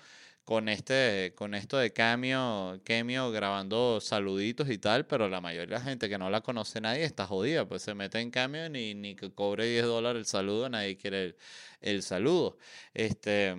[0.50, 5.80] con este con esto de Cameo, Cameo grabando saluditos y tal, pero la mayoría de
[5.80, 8.96] la gente que no la conoce nadie está jodida, pues se mete en Cameo ni,
[8.96, 11.36] ni que cobre 10 dólares el saludo, nadie quiere el,
[11.82, 12.58] el saludo.
[12.96, 13.56] Este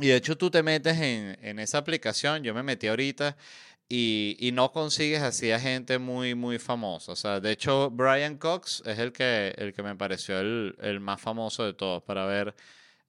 [0.00, 3.36] y de hecho tú te metes en, en esa aplicación, yo me metí ahorita
[3.88, 7.12] y, y, no consigues así a gente muy, muy famosa.
[7.12, 11.00] O sea, de hecho Brian Cox es el que, el que me pareció el, el
[11.00, 12.54] más famoso de todos para ver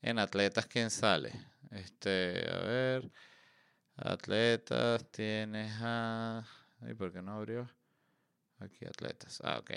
[0.02, 1.32] en atletas quién sale.
[1.72, 3.12] Este, a ver,
[3.96, 6.46] atletas, tienes a...
[6.90, 7.70] ¿Y por qué no abrió?
[8.60, 9.40] Aquí atletas.
[9.44, 9.72] Ah, ok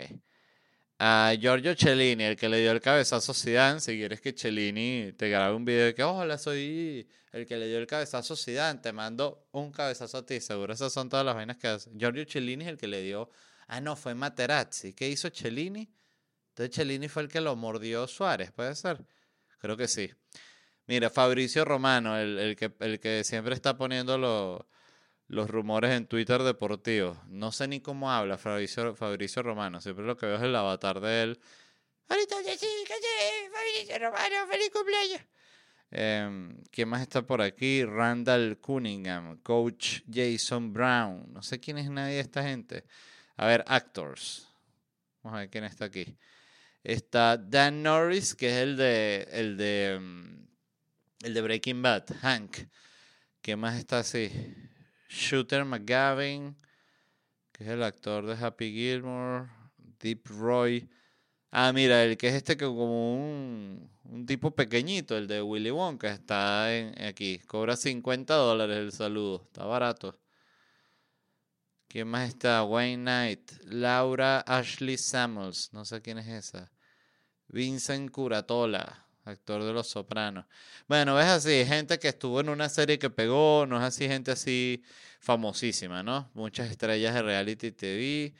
[0.98, 5.12] a Giorgio Cellini, el que le dio el cabezazo a Zidane, si quieres que Cellini
[5.16, 8.36] te grabe un video de que, hola, soy el que le dio el cabezazo a
[8.36, 11.90] Zidane, te mando un cabezazo a ti, seguro esas son todas las vainas que hace.
[11.96, 13.30] Giorgio Cellini es el que le dio,
[13.66, 15.90] ah, no, fue Materazzi, ¿qué hizo Cellini?
[16.50, 19.04] Entonces Cellini fue el que lo mordió Suárez, ¿puede ser?
[19.58, 20.10] Creo que sí.
[20.86, 24.60] Mira, Fabricio Romano, el, el que, el que siempre está poniendo los
[25.28, 27.20] los rumores en Twitter deportivo.
[27.28, 29.80] No sé ni cómo habla Fabricio, Romano.
[29.80, 31.40] Siempre lo que veo es el avatar de él.
[32.08, 32.66] Ahorita sí,
[33.52, 35.20] Fabricio Romano, feliz cumpleaños.
[35.90, 37.84] Eh, ¿Quién más está por aquí?
[37.84, 41.32] Randall Cunningham, Coach Jason Brown.
[41.32, 42.84] No sé quién es nadie de esta gente.
[43.36, 44.48] A ver, actors.
[45.22, 46.16] Vamos a ver quién está aquí.
[46.82, 50.46] Está Dan Norris, que es el de el de mm,
[51.24, 52.58] el de Breaking Bad, Hank.
[53.40, 54.30] ¿Quién más está así?
[55.08, 56.56] Shooter McGavin.
[57.52, 59.48] que es el actor de Happy Gilmore,
[60.00, 60.88] Deep Roy.
[61.50, 66.10] Ah, mira, el que es este que como un, tipo pequeñito, el de Willy Wonka,
[66.12, 66.66] está
[67.06, 67.38] aquí.
[67.46, 70.18] Cobra 50 dólares el saludo, está barato.
[71.88, 72.64] ¿Quién más está?
[72.64, 76.72] Wayne Knight, Laura Ashley Samuels, no sé quién es esa.
[77.46, 80.46] Vincent Curatola, actor de Los Sopranos.
[80.88, 84.30] Bueno, es así, gente que estuvo en una serie que pegó, no es así, gente
[84.32, 84.82] así
[85.20, 86.30] famosísima, ¿no?
[86.34, 88.34] Muchas estrellas de reality TV,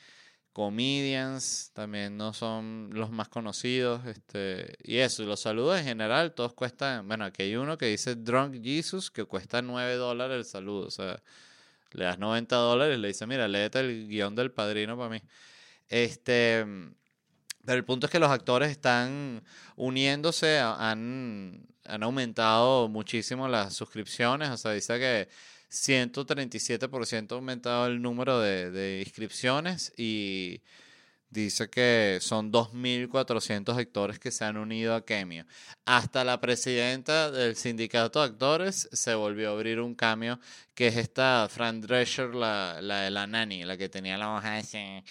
[0.53, 6.55] comedians, también no son los más conocidos, este, y eso, los saludos en general, todos
[6.55, 10.87] cuestan, bueno, aquí hay uno que dice Drunk Jesus, que cuesta 9 dólares el saludo,
[10.87, 11.23] o sea,
[11.95, 15.23] le das 90 dólares le dice, mira, léete el guion del padrino para mí.
[15.89, 16.67] Este,
[17.65, 19.43] pero el punto es que los actores están
[19.77, 25.29] uniéndose, han, han aumentado muchísimo las suscripciones, o sea, dice que
[25.71, 30.63] 137% ha aumentado el número de, de inscripciones y
[31.35, 35.45] dice que son 2.400 actores que se han unido a Cameo.
[35.85, 40.39] Hasta la presidenta del sindicato de actores se volvió a abrir un cambio,
[40.75, 44.59] que es esta Fran Drescher, la, la de la nani, la que tenía la hoja
[44.61, 45.03] ese.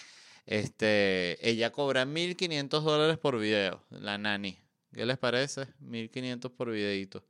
[0.45, 4.57] Este, ella cobra 1.500 dólares por video, la nani.
[4.93, 5.67] ¿Qué les parece?
[5.81, 7.23] 1.500 por videito.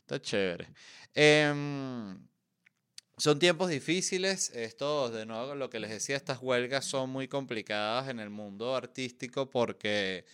[0.00, 0.68] Está chévere.
[1.14, 2.18] Em,
[3.16, 4.50] son tiempos difíciles.
[4.50, 8.74] Esto, de nuevo, lo que les decía, estas huelgas son muy complicadas en el mundo
[8.74, 10.24] artístico porque,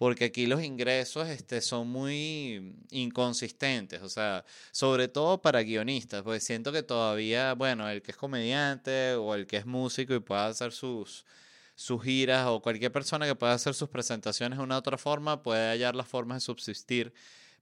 [0.00, 4.00] porque aquí los ingresos este, son muy inconsistentes.
[4.00, 9.12] O sea, sobre todo para guionistas, pues siento que todavía, bueno, el que es comediante
[9.16, 11.26] o el que es músico y pueda hacer sus
[11.74, 15.42] sus giras o cualquier persona que pueda hacer sus presentaciones de una u otra forma
[15.42, 17.12] puede hallar las formas de subsistir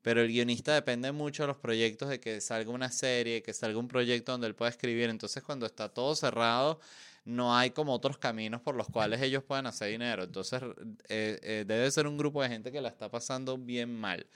[0.03, 3.79] pero el guionista depende mucho de los proyectos, de que salga una serie, que salga
[3.79, 5.11] un proyecto donde él pueda escribir.
[5.11, 6.81] Entonces, cuando está todo cerrado,
[7.29, 10.25] no hay como otros caminos por los cuales ellos puedan hacer dinero.
[10.25, 10.63] Entonces,
[11.09, 14.27] eh, eh, debe ser un grupo de gente que la está pasando bien mal.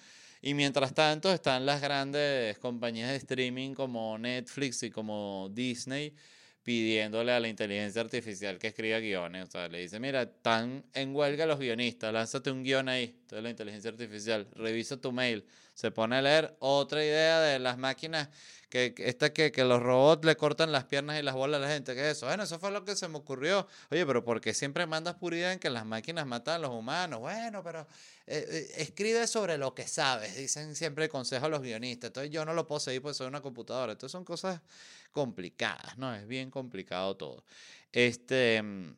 [0.43, 6.15] Y mientras tanto, están las grandes compañías de streaming como Netflix y como Disney
[6.63, 9.49] pidiéndole a la inteligencia artificial que escriba guiones.
[9.49, 13.17] O sea, le dice, mira, están en huelga los guionistas, lánzate un guion ahí.
[13.23, 17.79] Entonces la inteligencia artificial revisa tu mail, se pone a leer otra idea de las
[17.79, 18.29] máquinas,
[18.73, 21.71] que, esta que, que los robots le cortan las piernas y las bolas a la
[21.71, 21.95] gente.
[21.95, 22.25] ¿Qué es eso?
[22.25, 23.69] Bueno, eso fue lo que se me ocurrió.
[23.91, 26.71] Oye, pero ¿por qué siempre mandas pura idea en que las máquinas matan a los
[26.71, 27.21] humanos?
[27.21, 27.87] Bueno, pero
[28.27, 32.09] eh, eh, escribe sobre lo que sabes, dicen siempre consejo a los guionistas.
[32.09, 33.93] Entonces yo no lo puedo seguir porque soy una computadora.
[33.93, 34.63] Entonces son cosas
[35.11, 36.15] complicadas, ¿no?
[36.15, 37.45] Es bien complicado todo.
[37.93, 38.97] Este, mm,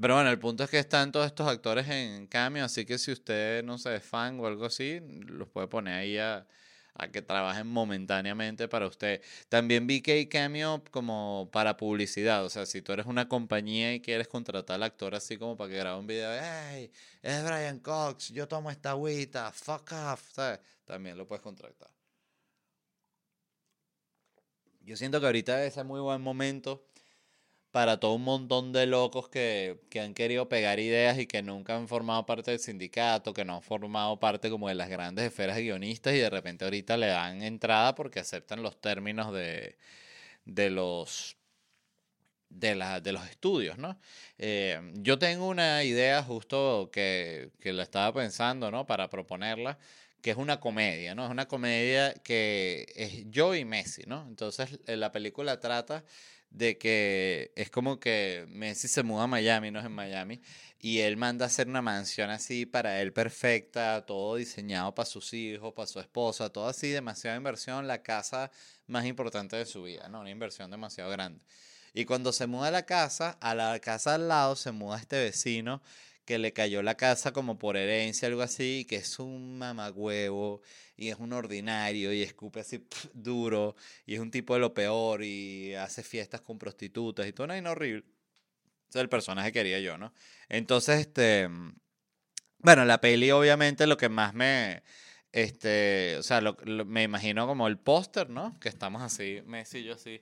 [0.00, 3.12] pero bueno, el punto es que están todos estos actores en cambio, así que si
[3.12, 6.44] usted no sé, es fan o algo así, los puede poner ahí a,
[6.94, 9.22] a que trabajen momentáneamente para usted.
[9.48, 13.94] También vi que hay cameo como para publicidad, o sea, si tú eres una compañía
[13.94, 16.90] y quieres contratar al actor así como para que grabe un video, hey,
[17.22, 20.60] es Brian Cox, yo tomo esta agüita, fuck off, ¿sabes?
[20.84, 21.90] También lo puedes contratar.
[24.80, 26.84] Yo siento que ahorita ese es muy buen momento
[27.72, 31.74] para todo un montón de locos que, que, han querido pegar ideas y que nunca
[31.76, 35.56] han formado parte del sindicato, que no han formado parte como de las grandes esferas
[35.56, 39.78] de guionistas y de repente ahorita le dan entrada porque aceptan los términos de,
[40.44, 41.36] de los
[42.50, 43.98] de, la, de los estudios, ¿no?
[44.38, 48.86] Eh, yo tengo una idea justo que, que la estaba pensando, ¿no?
[48.86, 49.78] Para proponerla,
[50.20, 51.24] que es una comedia, ¿no?
[51.24, 54.26] Es una comedia que es yo y Messi, ¿no?
[54.28, 56.04] Entonces la película trata
[56.52, 60.40] de que es como que Messi se muda a Miami, no es en Miami,
[60.78, 65.32] y él manda a hacer una mansión así para él perfecta, todo diseñado para sus
[65.32, 68.50] hijos, para su esposa, todo así, demasiada inversión, la casa
[68.86, 70.20] más importante de su vida, ¿no?
[70.20, 71.40] Una inversión demasiado grande.
[71.94, 75.22] Y cuando se muda a la casa, a la casa al lado se muda este
[75.22, 75.82] vecino
[76.24, 80.62] que le cayó la casa como por herencia, algo así, que es un mamagüevo
[80.96, 85.24] y es un ordinario y escupe así duro y es un tipo de lo peor
[85.24, 88.04] y hace fiestas con prostitutas y todo, no, horrible.
[88.88, 90.12] Ese es el personaje que quería yo, ¿no?
[90.48, 91.48] Entonces, este,
[92.58, 94.82] bueno, la peli obviamente lo que más me,
[95.32, 98.58] este, o sea, me imagino como el póster, ¿no?
[98.60, 100.20] Que estamos así, Messi y yo así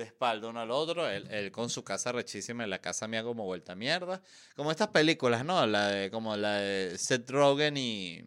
[0.00, 3.44] de espalda uno al otro, él, con su casa rechísima y la casa mía como
[3.44, 4.22] vuelta a mierda.
[4.56, 5.66] Como estas películas, ¿no?
[5.66, 8.24] La de, como la de Seth Rogen y,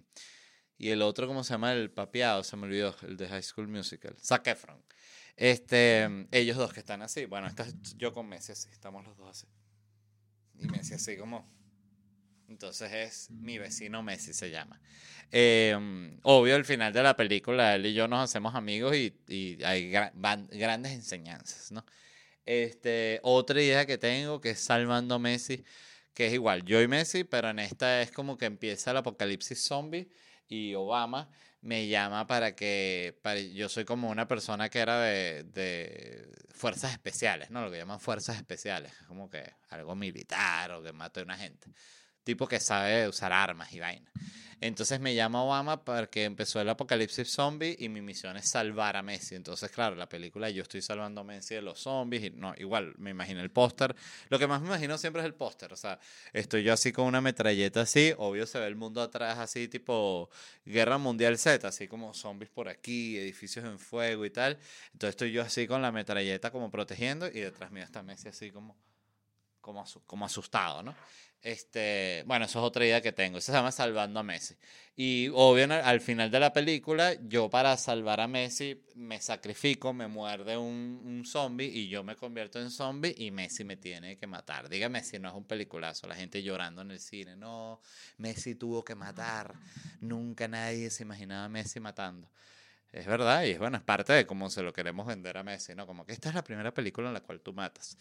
[0.77, 1.73] y el otro, ¿cómo se llama?
[1.73, 4.83] El papiado, se me olvidó, el de High School Musical, Zac Efron.
[5.35, 7.47] Este, ellos dos que están así, bueno,
[7.97, 9.47] yo con Messi así, estamos los dos así.
[10.59, 11.51] Y Messi así como
[12.53, 14.79] entonces es mi vecino Messi se llama.
[15.31, 19.89] Em, obvio, al final de la película, él y yo nos hacemos amigos y, hay
[19.89, 21.83] grandes enseñanzas, ¿no?
[22.45, 25.63] Este, otra idea que tengo que es Salvando Messi,
[26.13, 29.59] que es igual, yo y Messi, pero en esta es como que empieza el apocalipsis
[29.65, 30.09] zombie
[30.47, 31.29] y Obama
[31.61, 36.91] me llama para que, para, yo soy como una persona que era de, de fuerzas
[36.91, 37.63] especiales, ¿no?
[37.63, 41.69] Lo que llaman fuerzas especiales, como que algo militar o que mate a una gente
[42.23, 44.11] tipo que sabe usar armas y vaina.
[44.63, 49.01] Entonces me llama Obama porque empezó el apocalipsis zombie y mi misión es salvar a
[49.01, 49.35] Messi.
[49.35, 52.93] Entonces, claro, la película yo estoy salvando a Messi de los zombies y no, igual
[52.97, 53.93] me imagino el póster.
[54.29, 55.99] Lo que más me imagino siempre es el póster, o sea,
[56.31, 60.29] estoy yo así con una metralleta así, obvio se ve el mundo atrás así tipo
[60.65, 64.57] Guerra Mundial Z, así como zombies por aquí, edificios en fuego y tal.
[64.93, 68.49] Entonces estoy yo así con la metralleta como protegiendo y detrás mío está Messi así
[68.49, 68.77] como
[69.63, 70.93] como, como asustado, ¿no?
[71.41, 73.37] Este, bueno, eso es otra idea que tengo.
[73.37, 74.55] Eso se llama Salvando a Messi.
[74.95, 80.07] Y obvio, al final de la película, yo para salvar a Messi me sacrifico, me
[80.07, 84.27] muerde un, un zombie y yo me convierto en zombie y Messi me tiene que
[84.27, 84.69] matar.
[84.69, 87.35] Dígame si no es un peliculazo, la gente llorando en el cine.
[87.35, 87.81] No,
[88.17, 89.53] Messi tuvo que matar.
[89.99, 92.29] Nunca nadie se imaginaba a Messi matando.
[92.93, 95.73] Es verdad, y es bueno, es parte de cómo se lo queremos vender a Messi,
[95.73, 95.87] ¿no?
[95.87, 97.97] Como que esta es la primera película en la cual tú matas.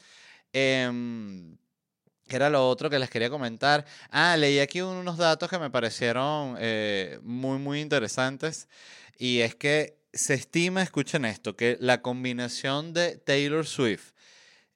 [0.53, 1.57] Eh,
[2.35, 3.85] era lo otro que les quería comentar.
[4.11, 8.69] Ah, leí aquí unos datos que me parecieron eh, muy, muy interesantes.
[9.19, 14.13] Y es que se estima, escuchen esto, que la combinación de Taylor Swift,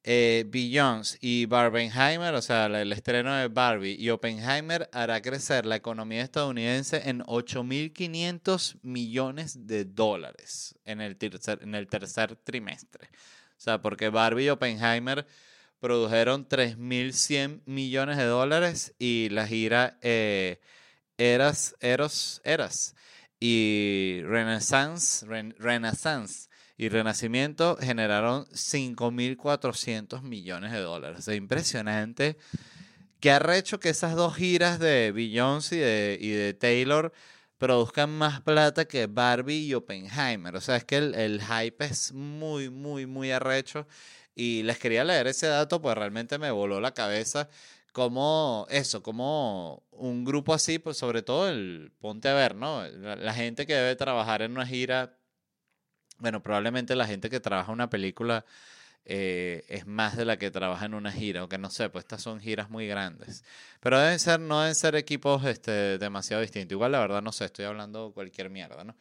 [0.05, 5.77] eh, Beyoncé y Barbenheimer, o sea, el estreno de Barbie y Oppenheimer, hará crecer la
[5.77, 13.09] economía estadounidense en 8.500 millones de dólares en el tercer trimestre.
[13.59, 15.27] O sea, porque Barbie y Oppenheimer
[15.87, 20.59] produjeron 3.100 millones de dólares y la gira eh,
[21.17, 22.97] Eras, Eros, Eras
[23.39, 31.29] y Renaissance, Renaissance y Renacimiento generaron 5.400 millones de dólares.
[31.29, 32.37] Es impresionante
[33.21, 37.13] que ha hecho que esas dos giras de Beyoncé y de, y de, Taylor
[37.59, 40.57] produzcan más plata que Barbie y Oppenheimer.
[40.57, 43.87] O sea, es que el, el hype es muy, muy, muy arrecho.
[44.37, 47.49] Y les quería leer ese dato, pues realmente me voló la cabeza
[47.93, 52.87] como eso, como un grupo así, pues sobre todo el ponte a ver, ¿no?
[52.87, 55.17] La, gente que debe trabajar en una gira,
[56.19, 58.45] bueno, probablemente la gente que trabaja en una película
[59.07, 62.23] eh, es más de la que trabaja en una gira, aunque no sé, pues estas
[62.23, 63.45] son giras muy grandes.
[63.81, 66.73] Pero deben ser, no deben ser equipos este, demasiado distintos.
[66.73, 68.97] Igual la verdad no sé, estoy hablando cualquier mierda, ¿no?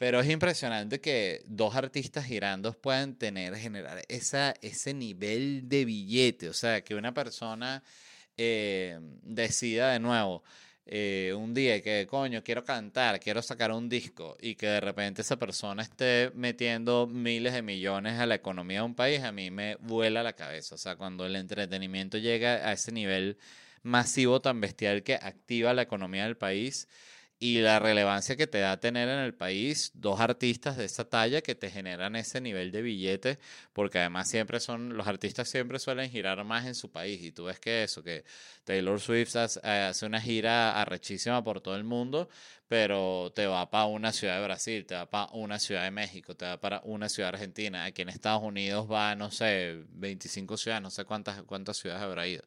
[0.00, 6.48] Pero es impresionante que dos artistas girando puedan tener, generar esa, ese nivel de billete.
[6.48, 7.82] O sea, que una persona
[8.38, 10.42] eh, decida de nuevo
[10.86, 15.20] eh, un día que, coño, quiero cantar, quiero sacar un disco y que de repente
[15.20, 19.50] esa persona esté metiendo miles de millones a la economía de un país, a mí
[19.50, 20.76] me vuela la cabeza.
[20.76, 23.36] O sea, cuando el entretenimiento llega a ese nivel
[23.82, 26.88] masivo tan bestial que activa la economía del país
[27.42, 31.40] y la relevancia que te da tener en el país dos artistas de esta talla
[31.40, 33.38] que te generan ese nivel de billete,
[33.72, 37.44] porque además siempre son, los artistas siempre suelen girar más en su país y tú
[37.44, 38.24] ves que eso, que
[38.64, 42.28] Taylor Swift eh, hace una gira arrechísima por todo el mundo,
[42.68, 46.36] pero te va para una ciudad de Brasil, te va para una ciudad de México,
[46.36, 50.58] te va para una ciudad de Argentina, aquí en Estados Unidos va, no sé, 25
[50.58, 52.44] ciudades, no sé cuántas, cuántas ciudades habrá ido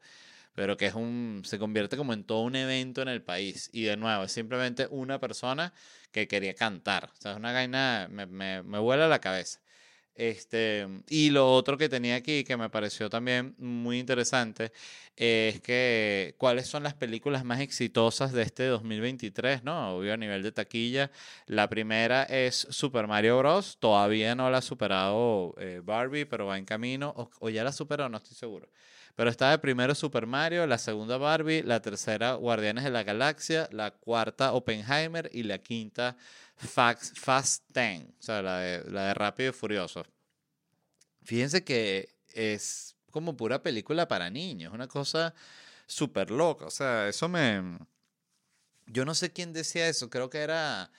[0.54, 3.70] pero que es un, se convierte como en todo un evento en el país.
[3.74, 5.74] Y de nuevo, es simplemente una persona
[6.12, 7.10] que quería cantar.
[7.18, 9.60] O sea, es una gaina, me, me, me vuela la cabeza.
[10.16, 14.72] Este, y lo otro que tenía aquí que me pareció también muy interesante
[15.16, 19.97] es que cuáles son las películas más exitosas de este 2023, ¿no?
[19.97, 21.12] Obvio a nivel de taquilla.
[21.47, 23.78] La primera es Super Mario Bros.
[23.80, 27.14] Todavía no la ha superado eh, Barbie, pero va en camino.
[27.16, 28.70] O, o, ya la superó, no estoy seguro.
[29.16, 33.70] Pero está de primero Super Mario, la segunda Barbie, la tercera Guardianes de la Galaxia,
[33.72, 36.18] la cuarta Oppenheimer y la quinta
[36.55, 40.03] Fast, Fast 10, o sea, la de, la de Rápido y Furioso.
[41.24, 45.36] Fíjense que es como pura película para niños, una cosa
[45.86, 47.78] súper loca, o sea, eso me...
[48.88, 50.91] Yo no sé quién decía eso, creo que era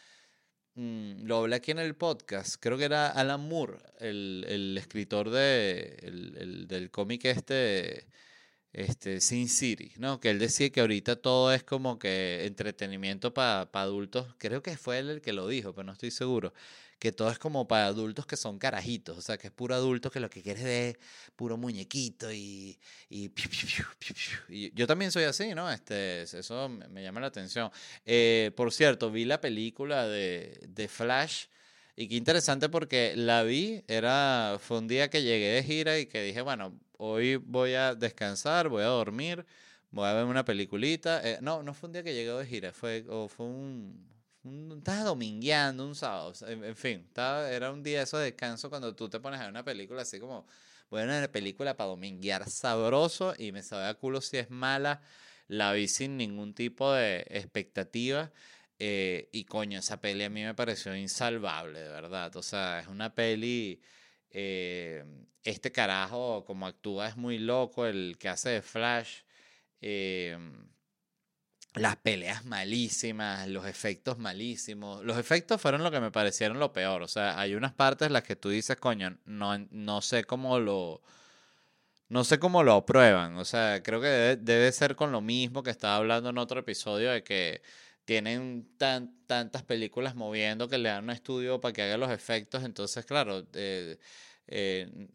[0.76, 5.30] Mm, lo hablé aquí en el podcast, creo que era Alan Moore, el, el escritor
[5.30, 8.08] de, el, el, del cómic este,
[8.72, 10.20] este, Sin City, ¿no?
[10.20, 14.98] Que él decía que ahorita todo es como que entretenimiento para adultos, creo que fue
[14.98, 16.52] él el que lo dijo, pero no estoy seguro
[17.04, 20.10] que todo es como para adultos que son carajitos, o sea, que es puro adulto
[20.10, 20.96] que lo que quiere es
[21.36, 22.78] puro muñequito y,
[23.10, 25.70] y, yo también soy así, ¿no?
[25.70, 27.70] Este, eso me llama la atención.
[28.06, 31.44] Eh, por cierto, vi la película de, de Flash
[31.94, 36.06] Y qué interesante porque la vi, era, fue un día que llegué de gira y
[36.06, 39.44] que dije, bueno, hoy voy a descansar, voy a dormir,
[39.90, 41.20] voy a ver una peliculita.
[41.22, 44.13] Eh, no, no fue un día que llegué de gira, fue, o fue un,
[44.76, 49.08] estaba domingueando un sábado, en, fin, estaba, era un día eso de descanso cuando tú
[49.08, 50.46] te pones a ver una película así como,
[50.90, 55.00] ver una película para dominguear sabroso y me sabe a culo si es mala,
[55.48, 58.32] la vi sin ningún tipo de expectativa.
[58.78, 62.34] eh, y coño, esa peli a mí me pareció insalvable, de verdad.
[62.36, 63.80] O sea, es una peli.
[64.30, 65.04] eh,
[65.44, 67.86] este carajo, como actúa, es muy loco.
[67.86, 69.22] El que hace de Flash.
[69.80, 70.36] eh,
[71.74, 75.04] las peleas malísimas, los efectos malísimos.
[75.04, 77.02] Los efectos fueron lo que me parecieron lo peor.
[77.02, 80.58] O sea, hay unas partes en las que tú dices, coño, no, no sé cómo
[80.60, 81.02] lo.
[82.08, 83.36] No sé cómo lo aprueban.
[83.38, 86.60] O sea, creo que debe, debe ser con lo mismo que estaba hablando en otro
[86.60, 87.62] episodio de que
[88.04, 92.62] tienen tan, tantas películas moviendo que le dan un estudio para que haga los efectos.
[92.62, 93.98] Entonces, claro, eh,
[94.46, 95.08] eh,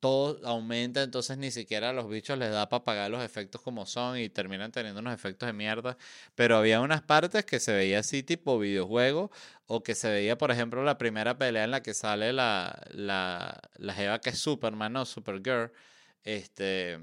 [0.00, 3.86] todo aumenta, entonces ni siquiera a los bichos les da para pagar los efectos como
[3.86, 5.96] son y terminan teniendo unos efectos de mierda.
[6.34, 9.30] Pero había unas partes que se veía así tipo videojuego
[9.66, 13.60] o que se veía, por ejemplo, la primera pelea en la que sale la, la,
[13.76, 15.04] la jeva que es Superman, ¿no?
[15.04, 15.72] Supergirl.
[16.24, 16.98] Este,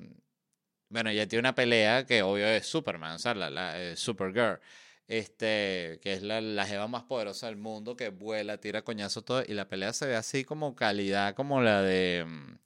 [0.89, 4.59] bueno, ella tiene una pelea que obvio es Superman, o sea, la, la eh, Supergirl.
[5.07, 9.43] Este, que es la, la jeva más poderosa del mundo, que vuela, tira coñazo todo,
[9.47, 12.57] y la pelea se ve así como calidad, como la de mm,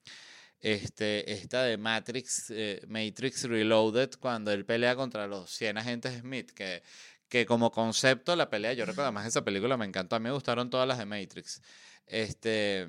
[0.62, 6.52] este, esta de Matrix, eh, Matrix Reloaded, cuando él pelea contra los 100 agentes Smith,
[6.52, 6.84] que,
[7.30, 10.32] que como concepto la pelea, yo recuerdo más esa película, me encantó, a mí me
[10.32, 11.62] gustaron todas las de Matrix.
[12.08, 12.88] Este,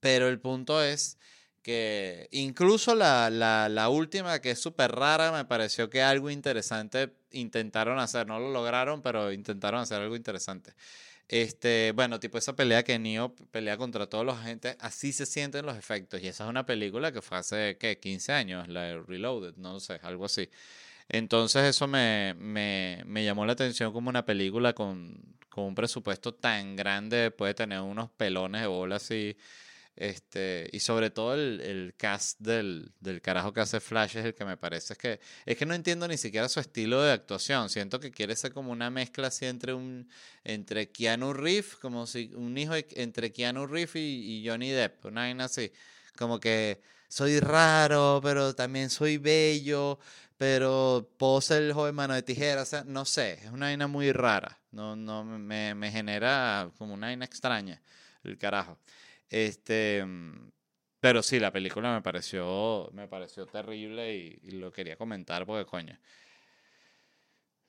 [0.00, 1.18] pero el punto es
[1.62, 7.12] que incluso la, la, la última, que es súper rara, me pareció que algo interesante
[7.32, 8.26] intentaron hacer.
[8.26, 10.74] No lo lograron, pero intentaron hacer algo interesante.
[11.28, 15.64] Este, bueno, tipo esa pelea que Neo pelea contra todos los agentes, así se sienten
[15.64, 16.20] los efectos.
[16.22, 17.98] Y esa es una película que fue hace, ¿qué?
[18.00, 20.50] 15 años, la de Reloaded, no sé, algo así.
[21.08, 25.16] Entonces eso me, me, me llamó la atención como una película con,
[25.48, 29.36] con un presupuesto tan grande, puede tener unos pelones de bola así.
[29.96, 34.34] Este, y sobre todo el, el cast del, del carajo que hace Flash es el
[34.34, 37.68] que me parece es que es que no entiendo ni siquiera su estilo de actuación.
[37.68, 40.08] Siento que quiere ser como una mezcla así entre un
[40.44, 45.22] entre Keanu Reeves, como si un hijo entre Keanu Reeves y, y Johnny Depp, una
[45.22, 45.72] vaina así.
[46.16, 49.98] Como que soy raro, pero también soy bello,
[50.38, 53.86] pero puedo ser el joven mano de tijera, o sea, no sé, es una vaina
[53.88, 54.58] muy rara.
[54.72, 57.82] No, no, me, me genera como una vaina extraña,
[58.24, 58.78] el carajo.
[59.30, 60.50] Este, mm,
[61.00, 65.64] pero sí, la película me pareció, me pareció terrible y, y lo quería comentar porque,
[65.64, 65.98] coño,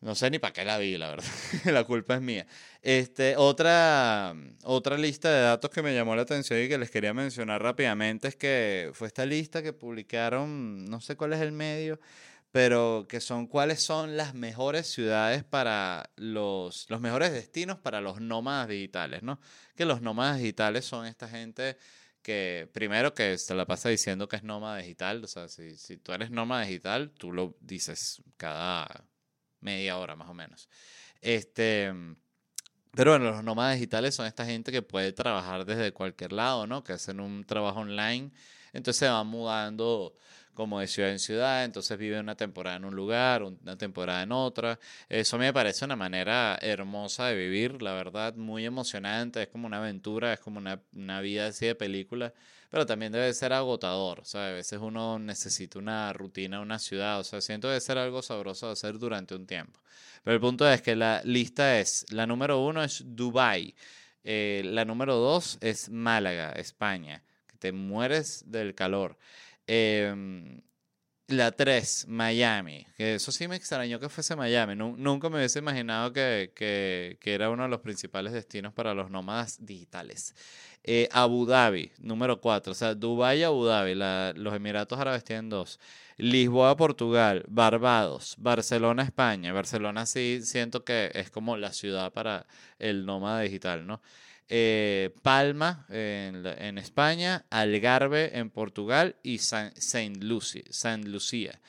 [0.01, 1.26] no sé ni para qué la vi, la verdad.
[1.66, 2.47] La culpa es mía.
[2.82, 4.34] Este, otra,
[4.64, 8.28] otra lista de datos que me llamó la atención y que les quería mencionar rápidamente
[8.28, 11.99] es que fue esta lista que publicaron, no sé cuál es el medio,
[12.52, 18.20] pero que son cuáles son las mejores ciudades para los, los mejores destinos para los
[18.20, 19.39] nómadas digitales, ¿no?
[19.76, 21.78] Que los nómadas digitales son esta gente
[22.22, 25.97] que primero que se la pasa diciendo que es nómada digital, o sea, si, si
[25.97, 29.06] tú eres nómada digital, tú lo dices cada
[29.62, 30.70] media hora más o menos.
[31.22, 31.93] Este,
[32.93, 36.84] pero bueno, los nómadas digitales son esta gente que puede trabajar desde cualquier lado, ¿no?
[36.84, 38.32] Que hacen un trabajo online,
[38.74, 40.16] entonces se van mudando
[40.62, 44.32] como de ciudad en ciudad, entonces viven una temporada en un lugar, una temporada en
[44.32, 44.80] otra.
[45.09, 49.78] Eso me parece una manera hermosa de vivir, la verdad, muy emocionante, es como una
[49.78, 52.32] aventura, es como una, una vida así de película,
[52.70, 57.20] pero también debe ser agotador, o sea, a veces uno necesita una rutina, una ciudad,
[57.20, 59.80] o sea, siento debe ser algo sabroso de hacer durante un tiempo.
[60.24, 63.74] Pero el punto es que la lista es, la número uno es Dubai,
[64.24, 69.18] eh, la número dos es Málaga, España, que te mueres del calor.
[69.68, 70.62] Em,
[71.28, 72.86] la 3, Miami.
[72.97, 74.76] Que eso sí me extrañó que fuese Miami.
[74.76, 79.09] Nu- nunca me hubiese imaginado que, que- era uno de los principales destinos para los
[79.09, 80.36] nómadas digitales.
[80.84, 82.72] Eh, Abu Dhabi, número 4.
[82.74, 83.95] O sea, Dubái Abu Dhabi.
[83.95, 85.80] los Emiratos Árabes tienen dos.
[86.18, 87.45] Lisboa, Portugal.
[87.47, 88.36] Barbados.
[88.38, 89.53] Barcelona, España.
[89.53, 92.45] Barcelona sí siento que es como la ciudad para
[92.80, 94.01] el nómada digital, ¿no?
[94.54, 100.64] Eh, Palma en, España, Algarve en Portugal y San, Saint Lucia,
[101.06, 101.62] Lucía.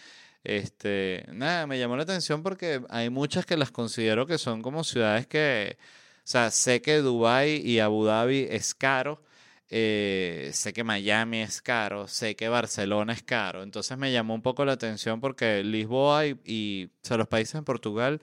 [0.42, 4.82] Este, nada, me llamó la atención porque hay muchas que las considero que son como
[4.82, 9.22] ciudades que, o sea, sé que Dubái y Abu Dhabi es caro,
[9.70, 14.42] eh, sé que Miami es caro, sé que Barcelona es caro, entonces me llamó un
[14.42, 18.20] poco la atención porque Lisboa y, y o sea, los países en Portugal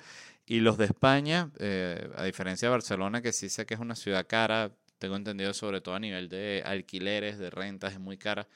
[0.49, 3.95] y los de España, eh, a diferencia de Barcelona, que sí sé que es una
[3.95, 8.47] ciudad cara, tengo entendido sobre todo a nivel de alquileres, de rentas, es muy cara.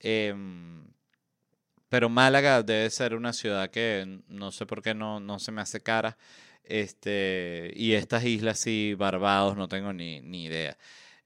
[0.00, 0.86] Em,
[1.90, 5.60] pero Málaga debe ser una ciudad que no sé por qué no, no se me
[5.60, 6.16] hace cara.
[6.64, 10.78] Este, y estas islas, sí, Barbados, no tengo ni, ni idea.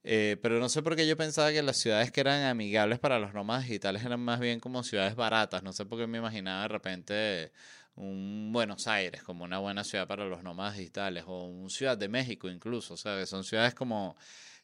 [0.02, 3.18] Eh, pero no sé por qué yo pensaba que las ciudades que eran amigables para
[3.20, 5.62] los nómadas digitales eran más bien como ciudades baratas.
[5.62, 7.52] No sé por qué me imaginaba de repente
[8.00, 12.08] un Buenos Aires como una buena ciudad para los nómadas digitales o un Ciudad de
[12.08, 12.96] México incluso.
[12.96, 14.16] Son ciudades como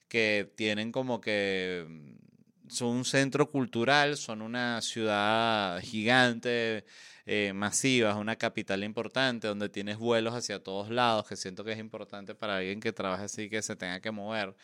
[0.09, 6.84] que tienen como que mm, son un centro cultural, son una ciudad gigante,
[7.26, 11.72] eh, masiva, es una capital importante donde tienes vuelos hacia todos lados, que siento que
[11.72, 14.55] es importante para alguien que trabaje así, que se tenga que mover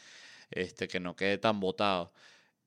[0.51, 2.12] este, que no quede tan botado.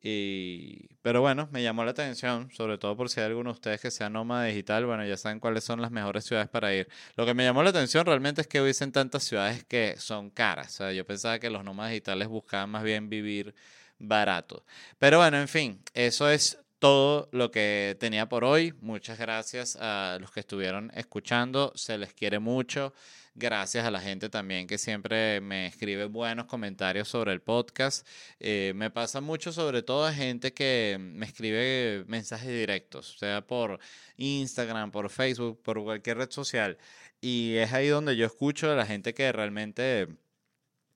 [0.08, 3.82] Y, pero bueno, me llamó la atención, sobre todo por si hay alguno de ustedes
[3.82, 6.88] que sea nómada digital, bueno, ya saben cuáles son las mejores ciudades para ir.
[7.16, 10.68] Lo que me llamó la atención realmente es que hubiesen tantas ciudades que son caras.
[10.76, 13.56] O sea, yo pensaba que los nómadas digitales buscaban más bien vivir
[13.97, 14.64] barato.
[14.99, 18.76] Pero bueno, en fin, eso es todo lo que tenía por hoy.
[18.82, 21.72] Muchas gracias a los que estuvieron escuchando.
[21.74, 22.93] Se les quiere mucho.
[23.38, 28.07] Gracias a la gente también que siempre me escribe buenos comentarios sobre el podcast.
[28.39, 33.79] Eh, me pasa mucho sobre todo a gente que me escribe mensajes directos, sea por
[34.15, 36.77] Instagram, por Facebook, por cualquier red social.
[37.19, 40.07] Y es ahí donde yo escucho a la gente que realmente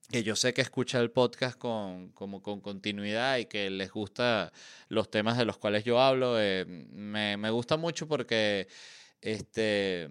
[0.09, 4.53] que yo sé que escucha el podcast con, como con continuidad y que les gusta
[4.87, 6.39] los temas de los cuales yo hablo.
[6.39, 8.67] Eh, me, me, gusta mucho porque
[9.21, 10.09] este,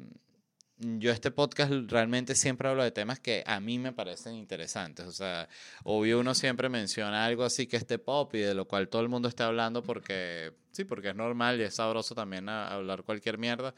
[0.81, 5.07] yo este podcast realmente siempre hablo de temas que a mí me parecen interesantes.
[5.07, 5.49] O sea,
[5.85, 9.09] obvio uno siempre menciona algo así que esté pop y de lo cual todo el
[9.09, 13.75] mundo está hablando porque, sí, porque es normal y es sabroso también hablar cualquier mierda.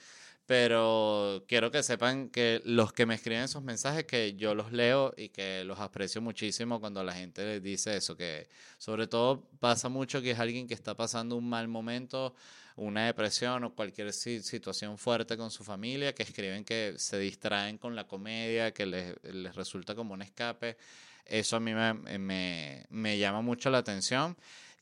[0.46, 5.14] Pero quiero que sepan que los que me escriben esos mensajes, que yo los leo
[5.16, 9.88] y que los aprecio muchísimo cuando la gente les dice eso, que sobre todo pasa
[9.88, 12.34] mucho que es alguien que está pasando un mal momento
[12.80, 17.94] una depresión o cualquier situación fuerte con su familia, que escriben que se distraen con
[17.94, 20.78] la comedia, que les, les resulta como un escape.
[21.26, 24.36] Eso a mí me, me, me llama mucho la atención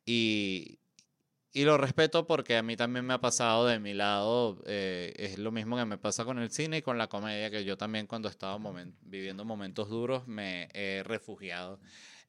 [0.07, 0.79] y,
[1.53, 5.39] y, lo respeto porque a mí también me ha pasado de mi lado, eh, es
[5.39, 8.07] lo mismo que me pasa con el cine y con la comedia, que yo también
[8.07, 8.59] cuando estaba
[9.03, 11.81] viviendo momentos duros me he refugiado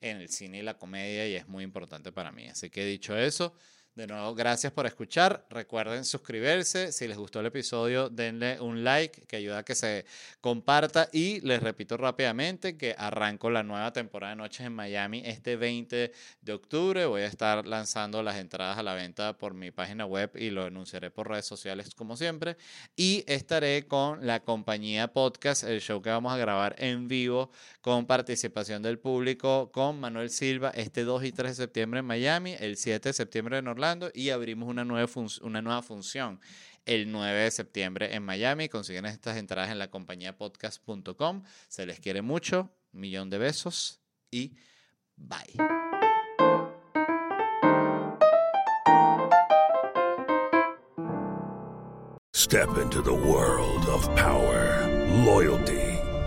[0.02, 2.48] en el cine y la comedia y es muy importante para mí.
[2.48, 3.54] Así que dicho eso,
[4.00, 5.46] de nuevo, gracias por escuchar.
[5.50, 6.94] Recuerden suscribirse.
[6.94, 10.06] Si les gustó el episodio, denle un like que ayuda a que se
[10.40, 11.10] comparta.
[11.12, 16.14] Y les repito rápidamente que arranco la nueva temporada de Noches en Miami este 20
[16.40, 17.06] de octubre.
[17.08, 20.64] Voy a estar lanzando las entradas a la venta por mi página web y lo
[20.64, 22.56] anunciaré por redes sociales como siempre.
[22.96, 28.06] Y estaré con la compañía podcast, el show que vamos a grabar en vivo con
[28.06, 32.78] participación del público con Manuel Silva este 2 y 3 de septiembre en Miami, el
[32.78, 35.10] 7 de septiembre en Orlando y abrimos una nueva,
[35.42, 36.40] una nueva función
[36.86, 38.70] el 9 de septiembre en Miami.
[38.70, 41.44] Consiguen estas entradas en la compañía podcast.com.
[41.68, 42.72] Se les quiere mucho.
[42.92, 44.00] Millón de besos
[44.32, 44.56] y
[45.16, 45.58] bye.
[52.36, 54.88] Step into the world of power,
[55.24, 55.89] loyalty.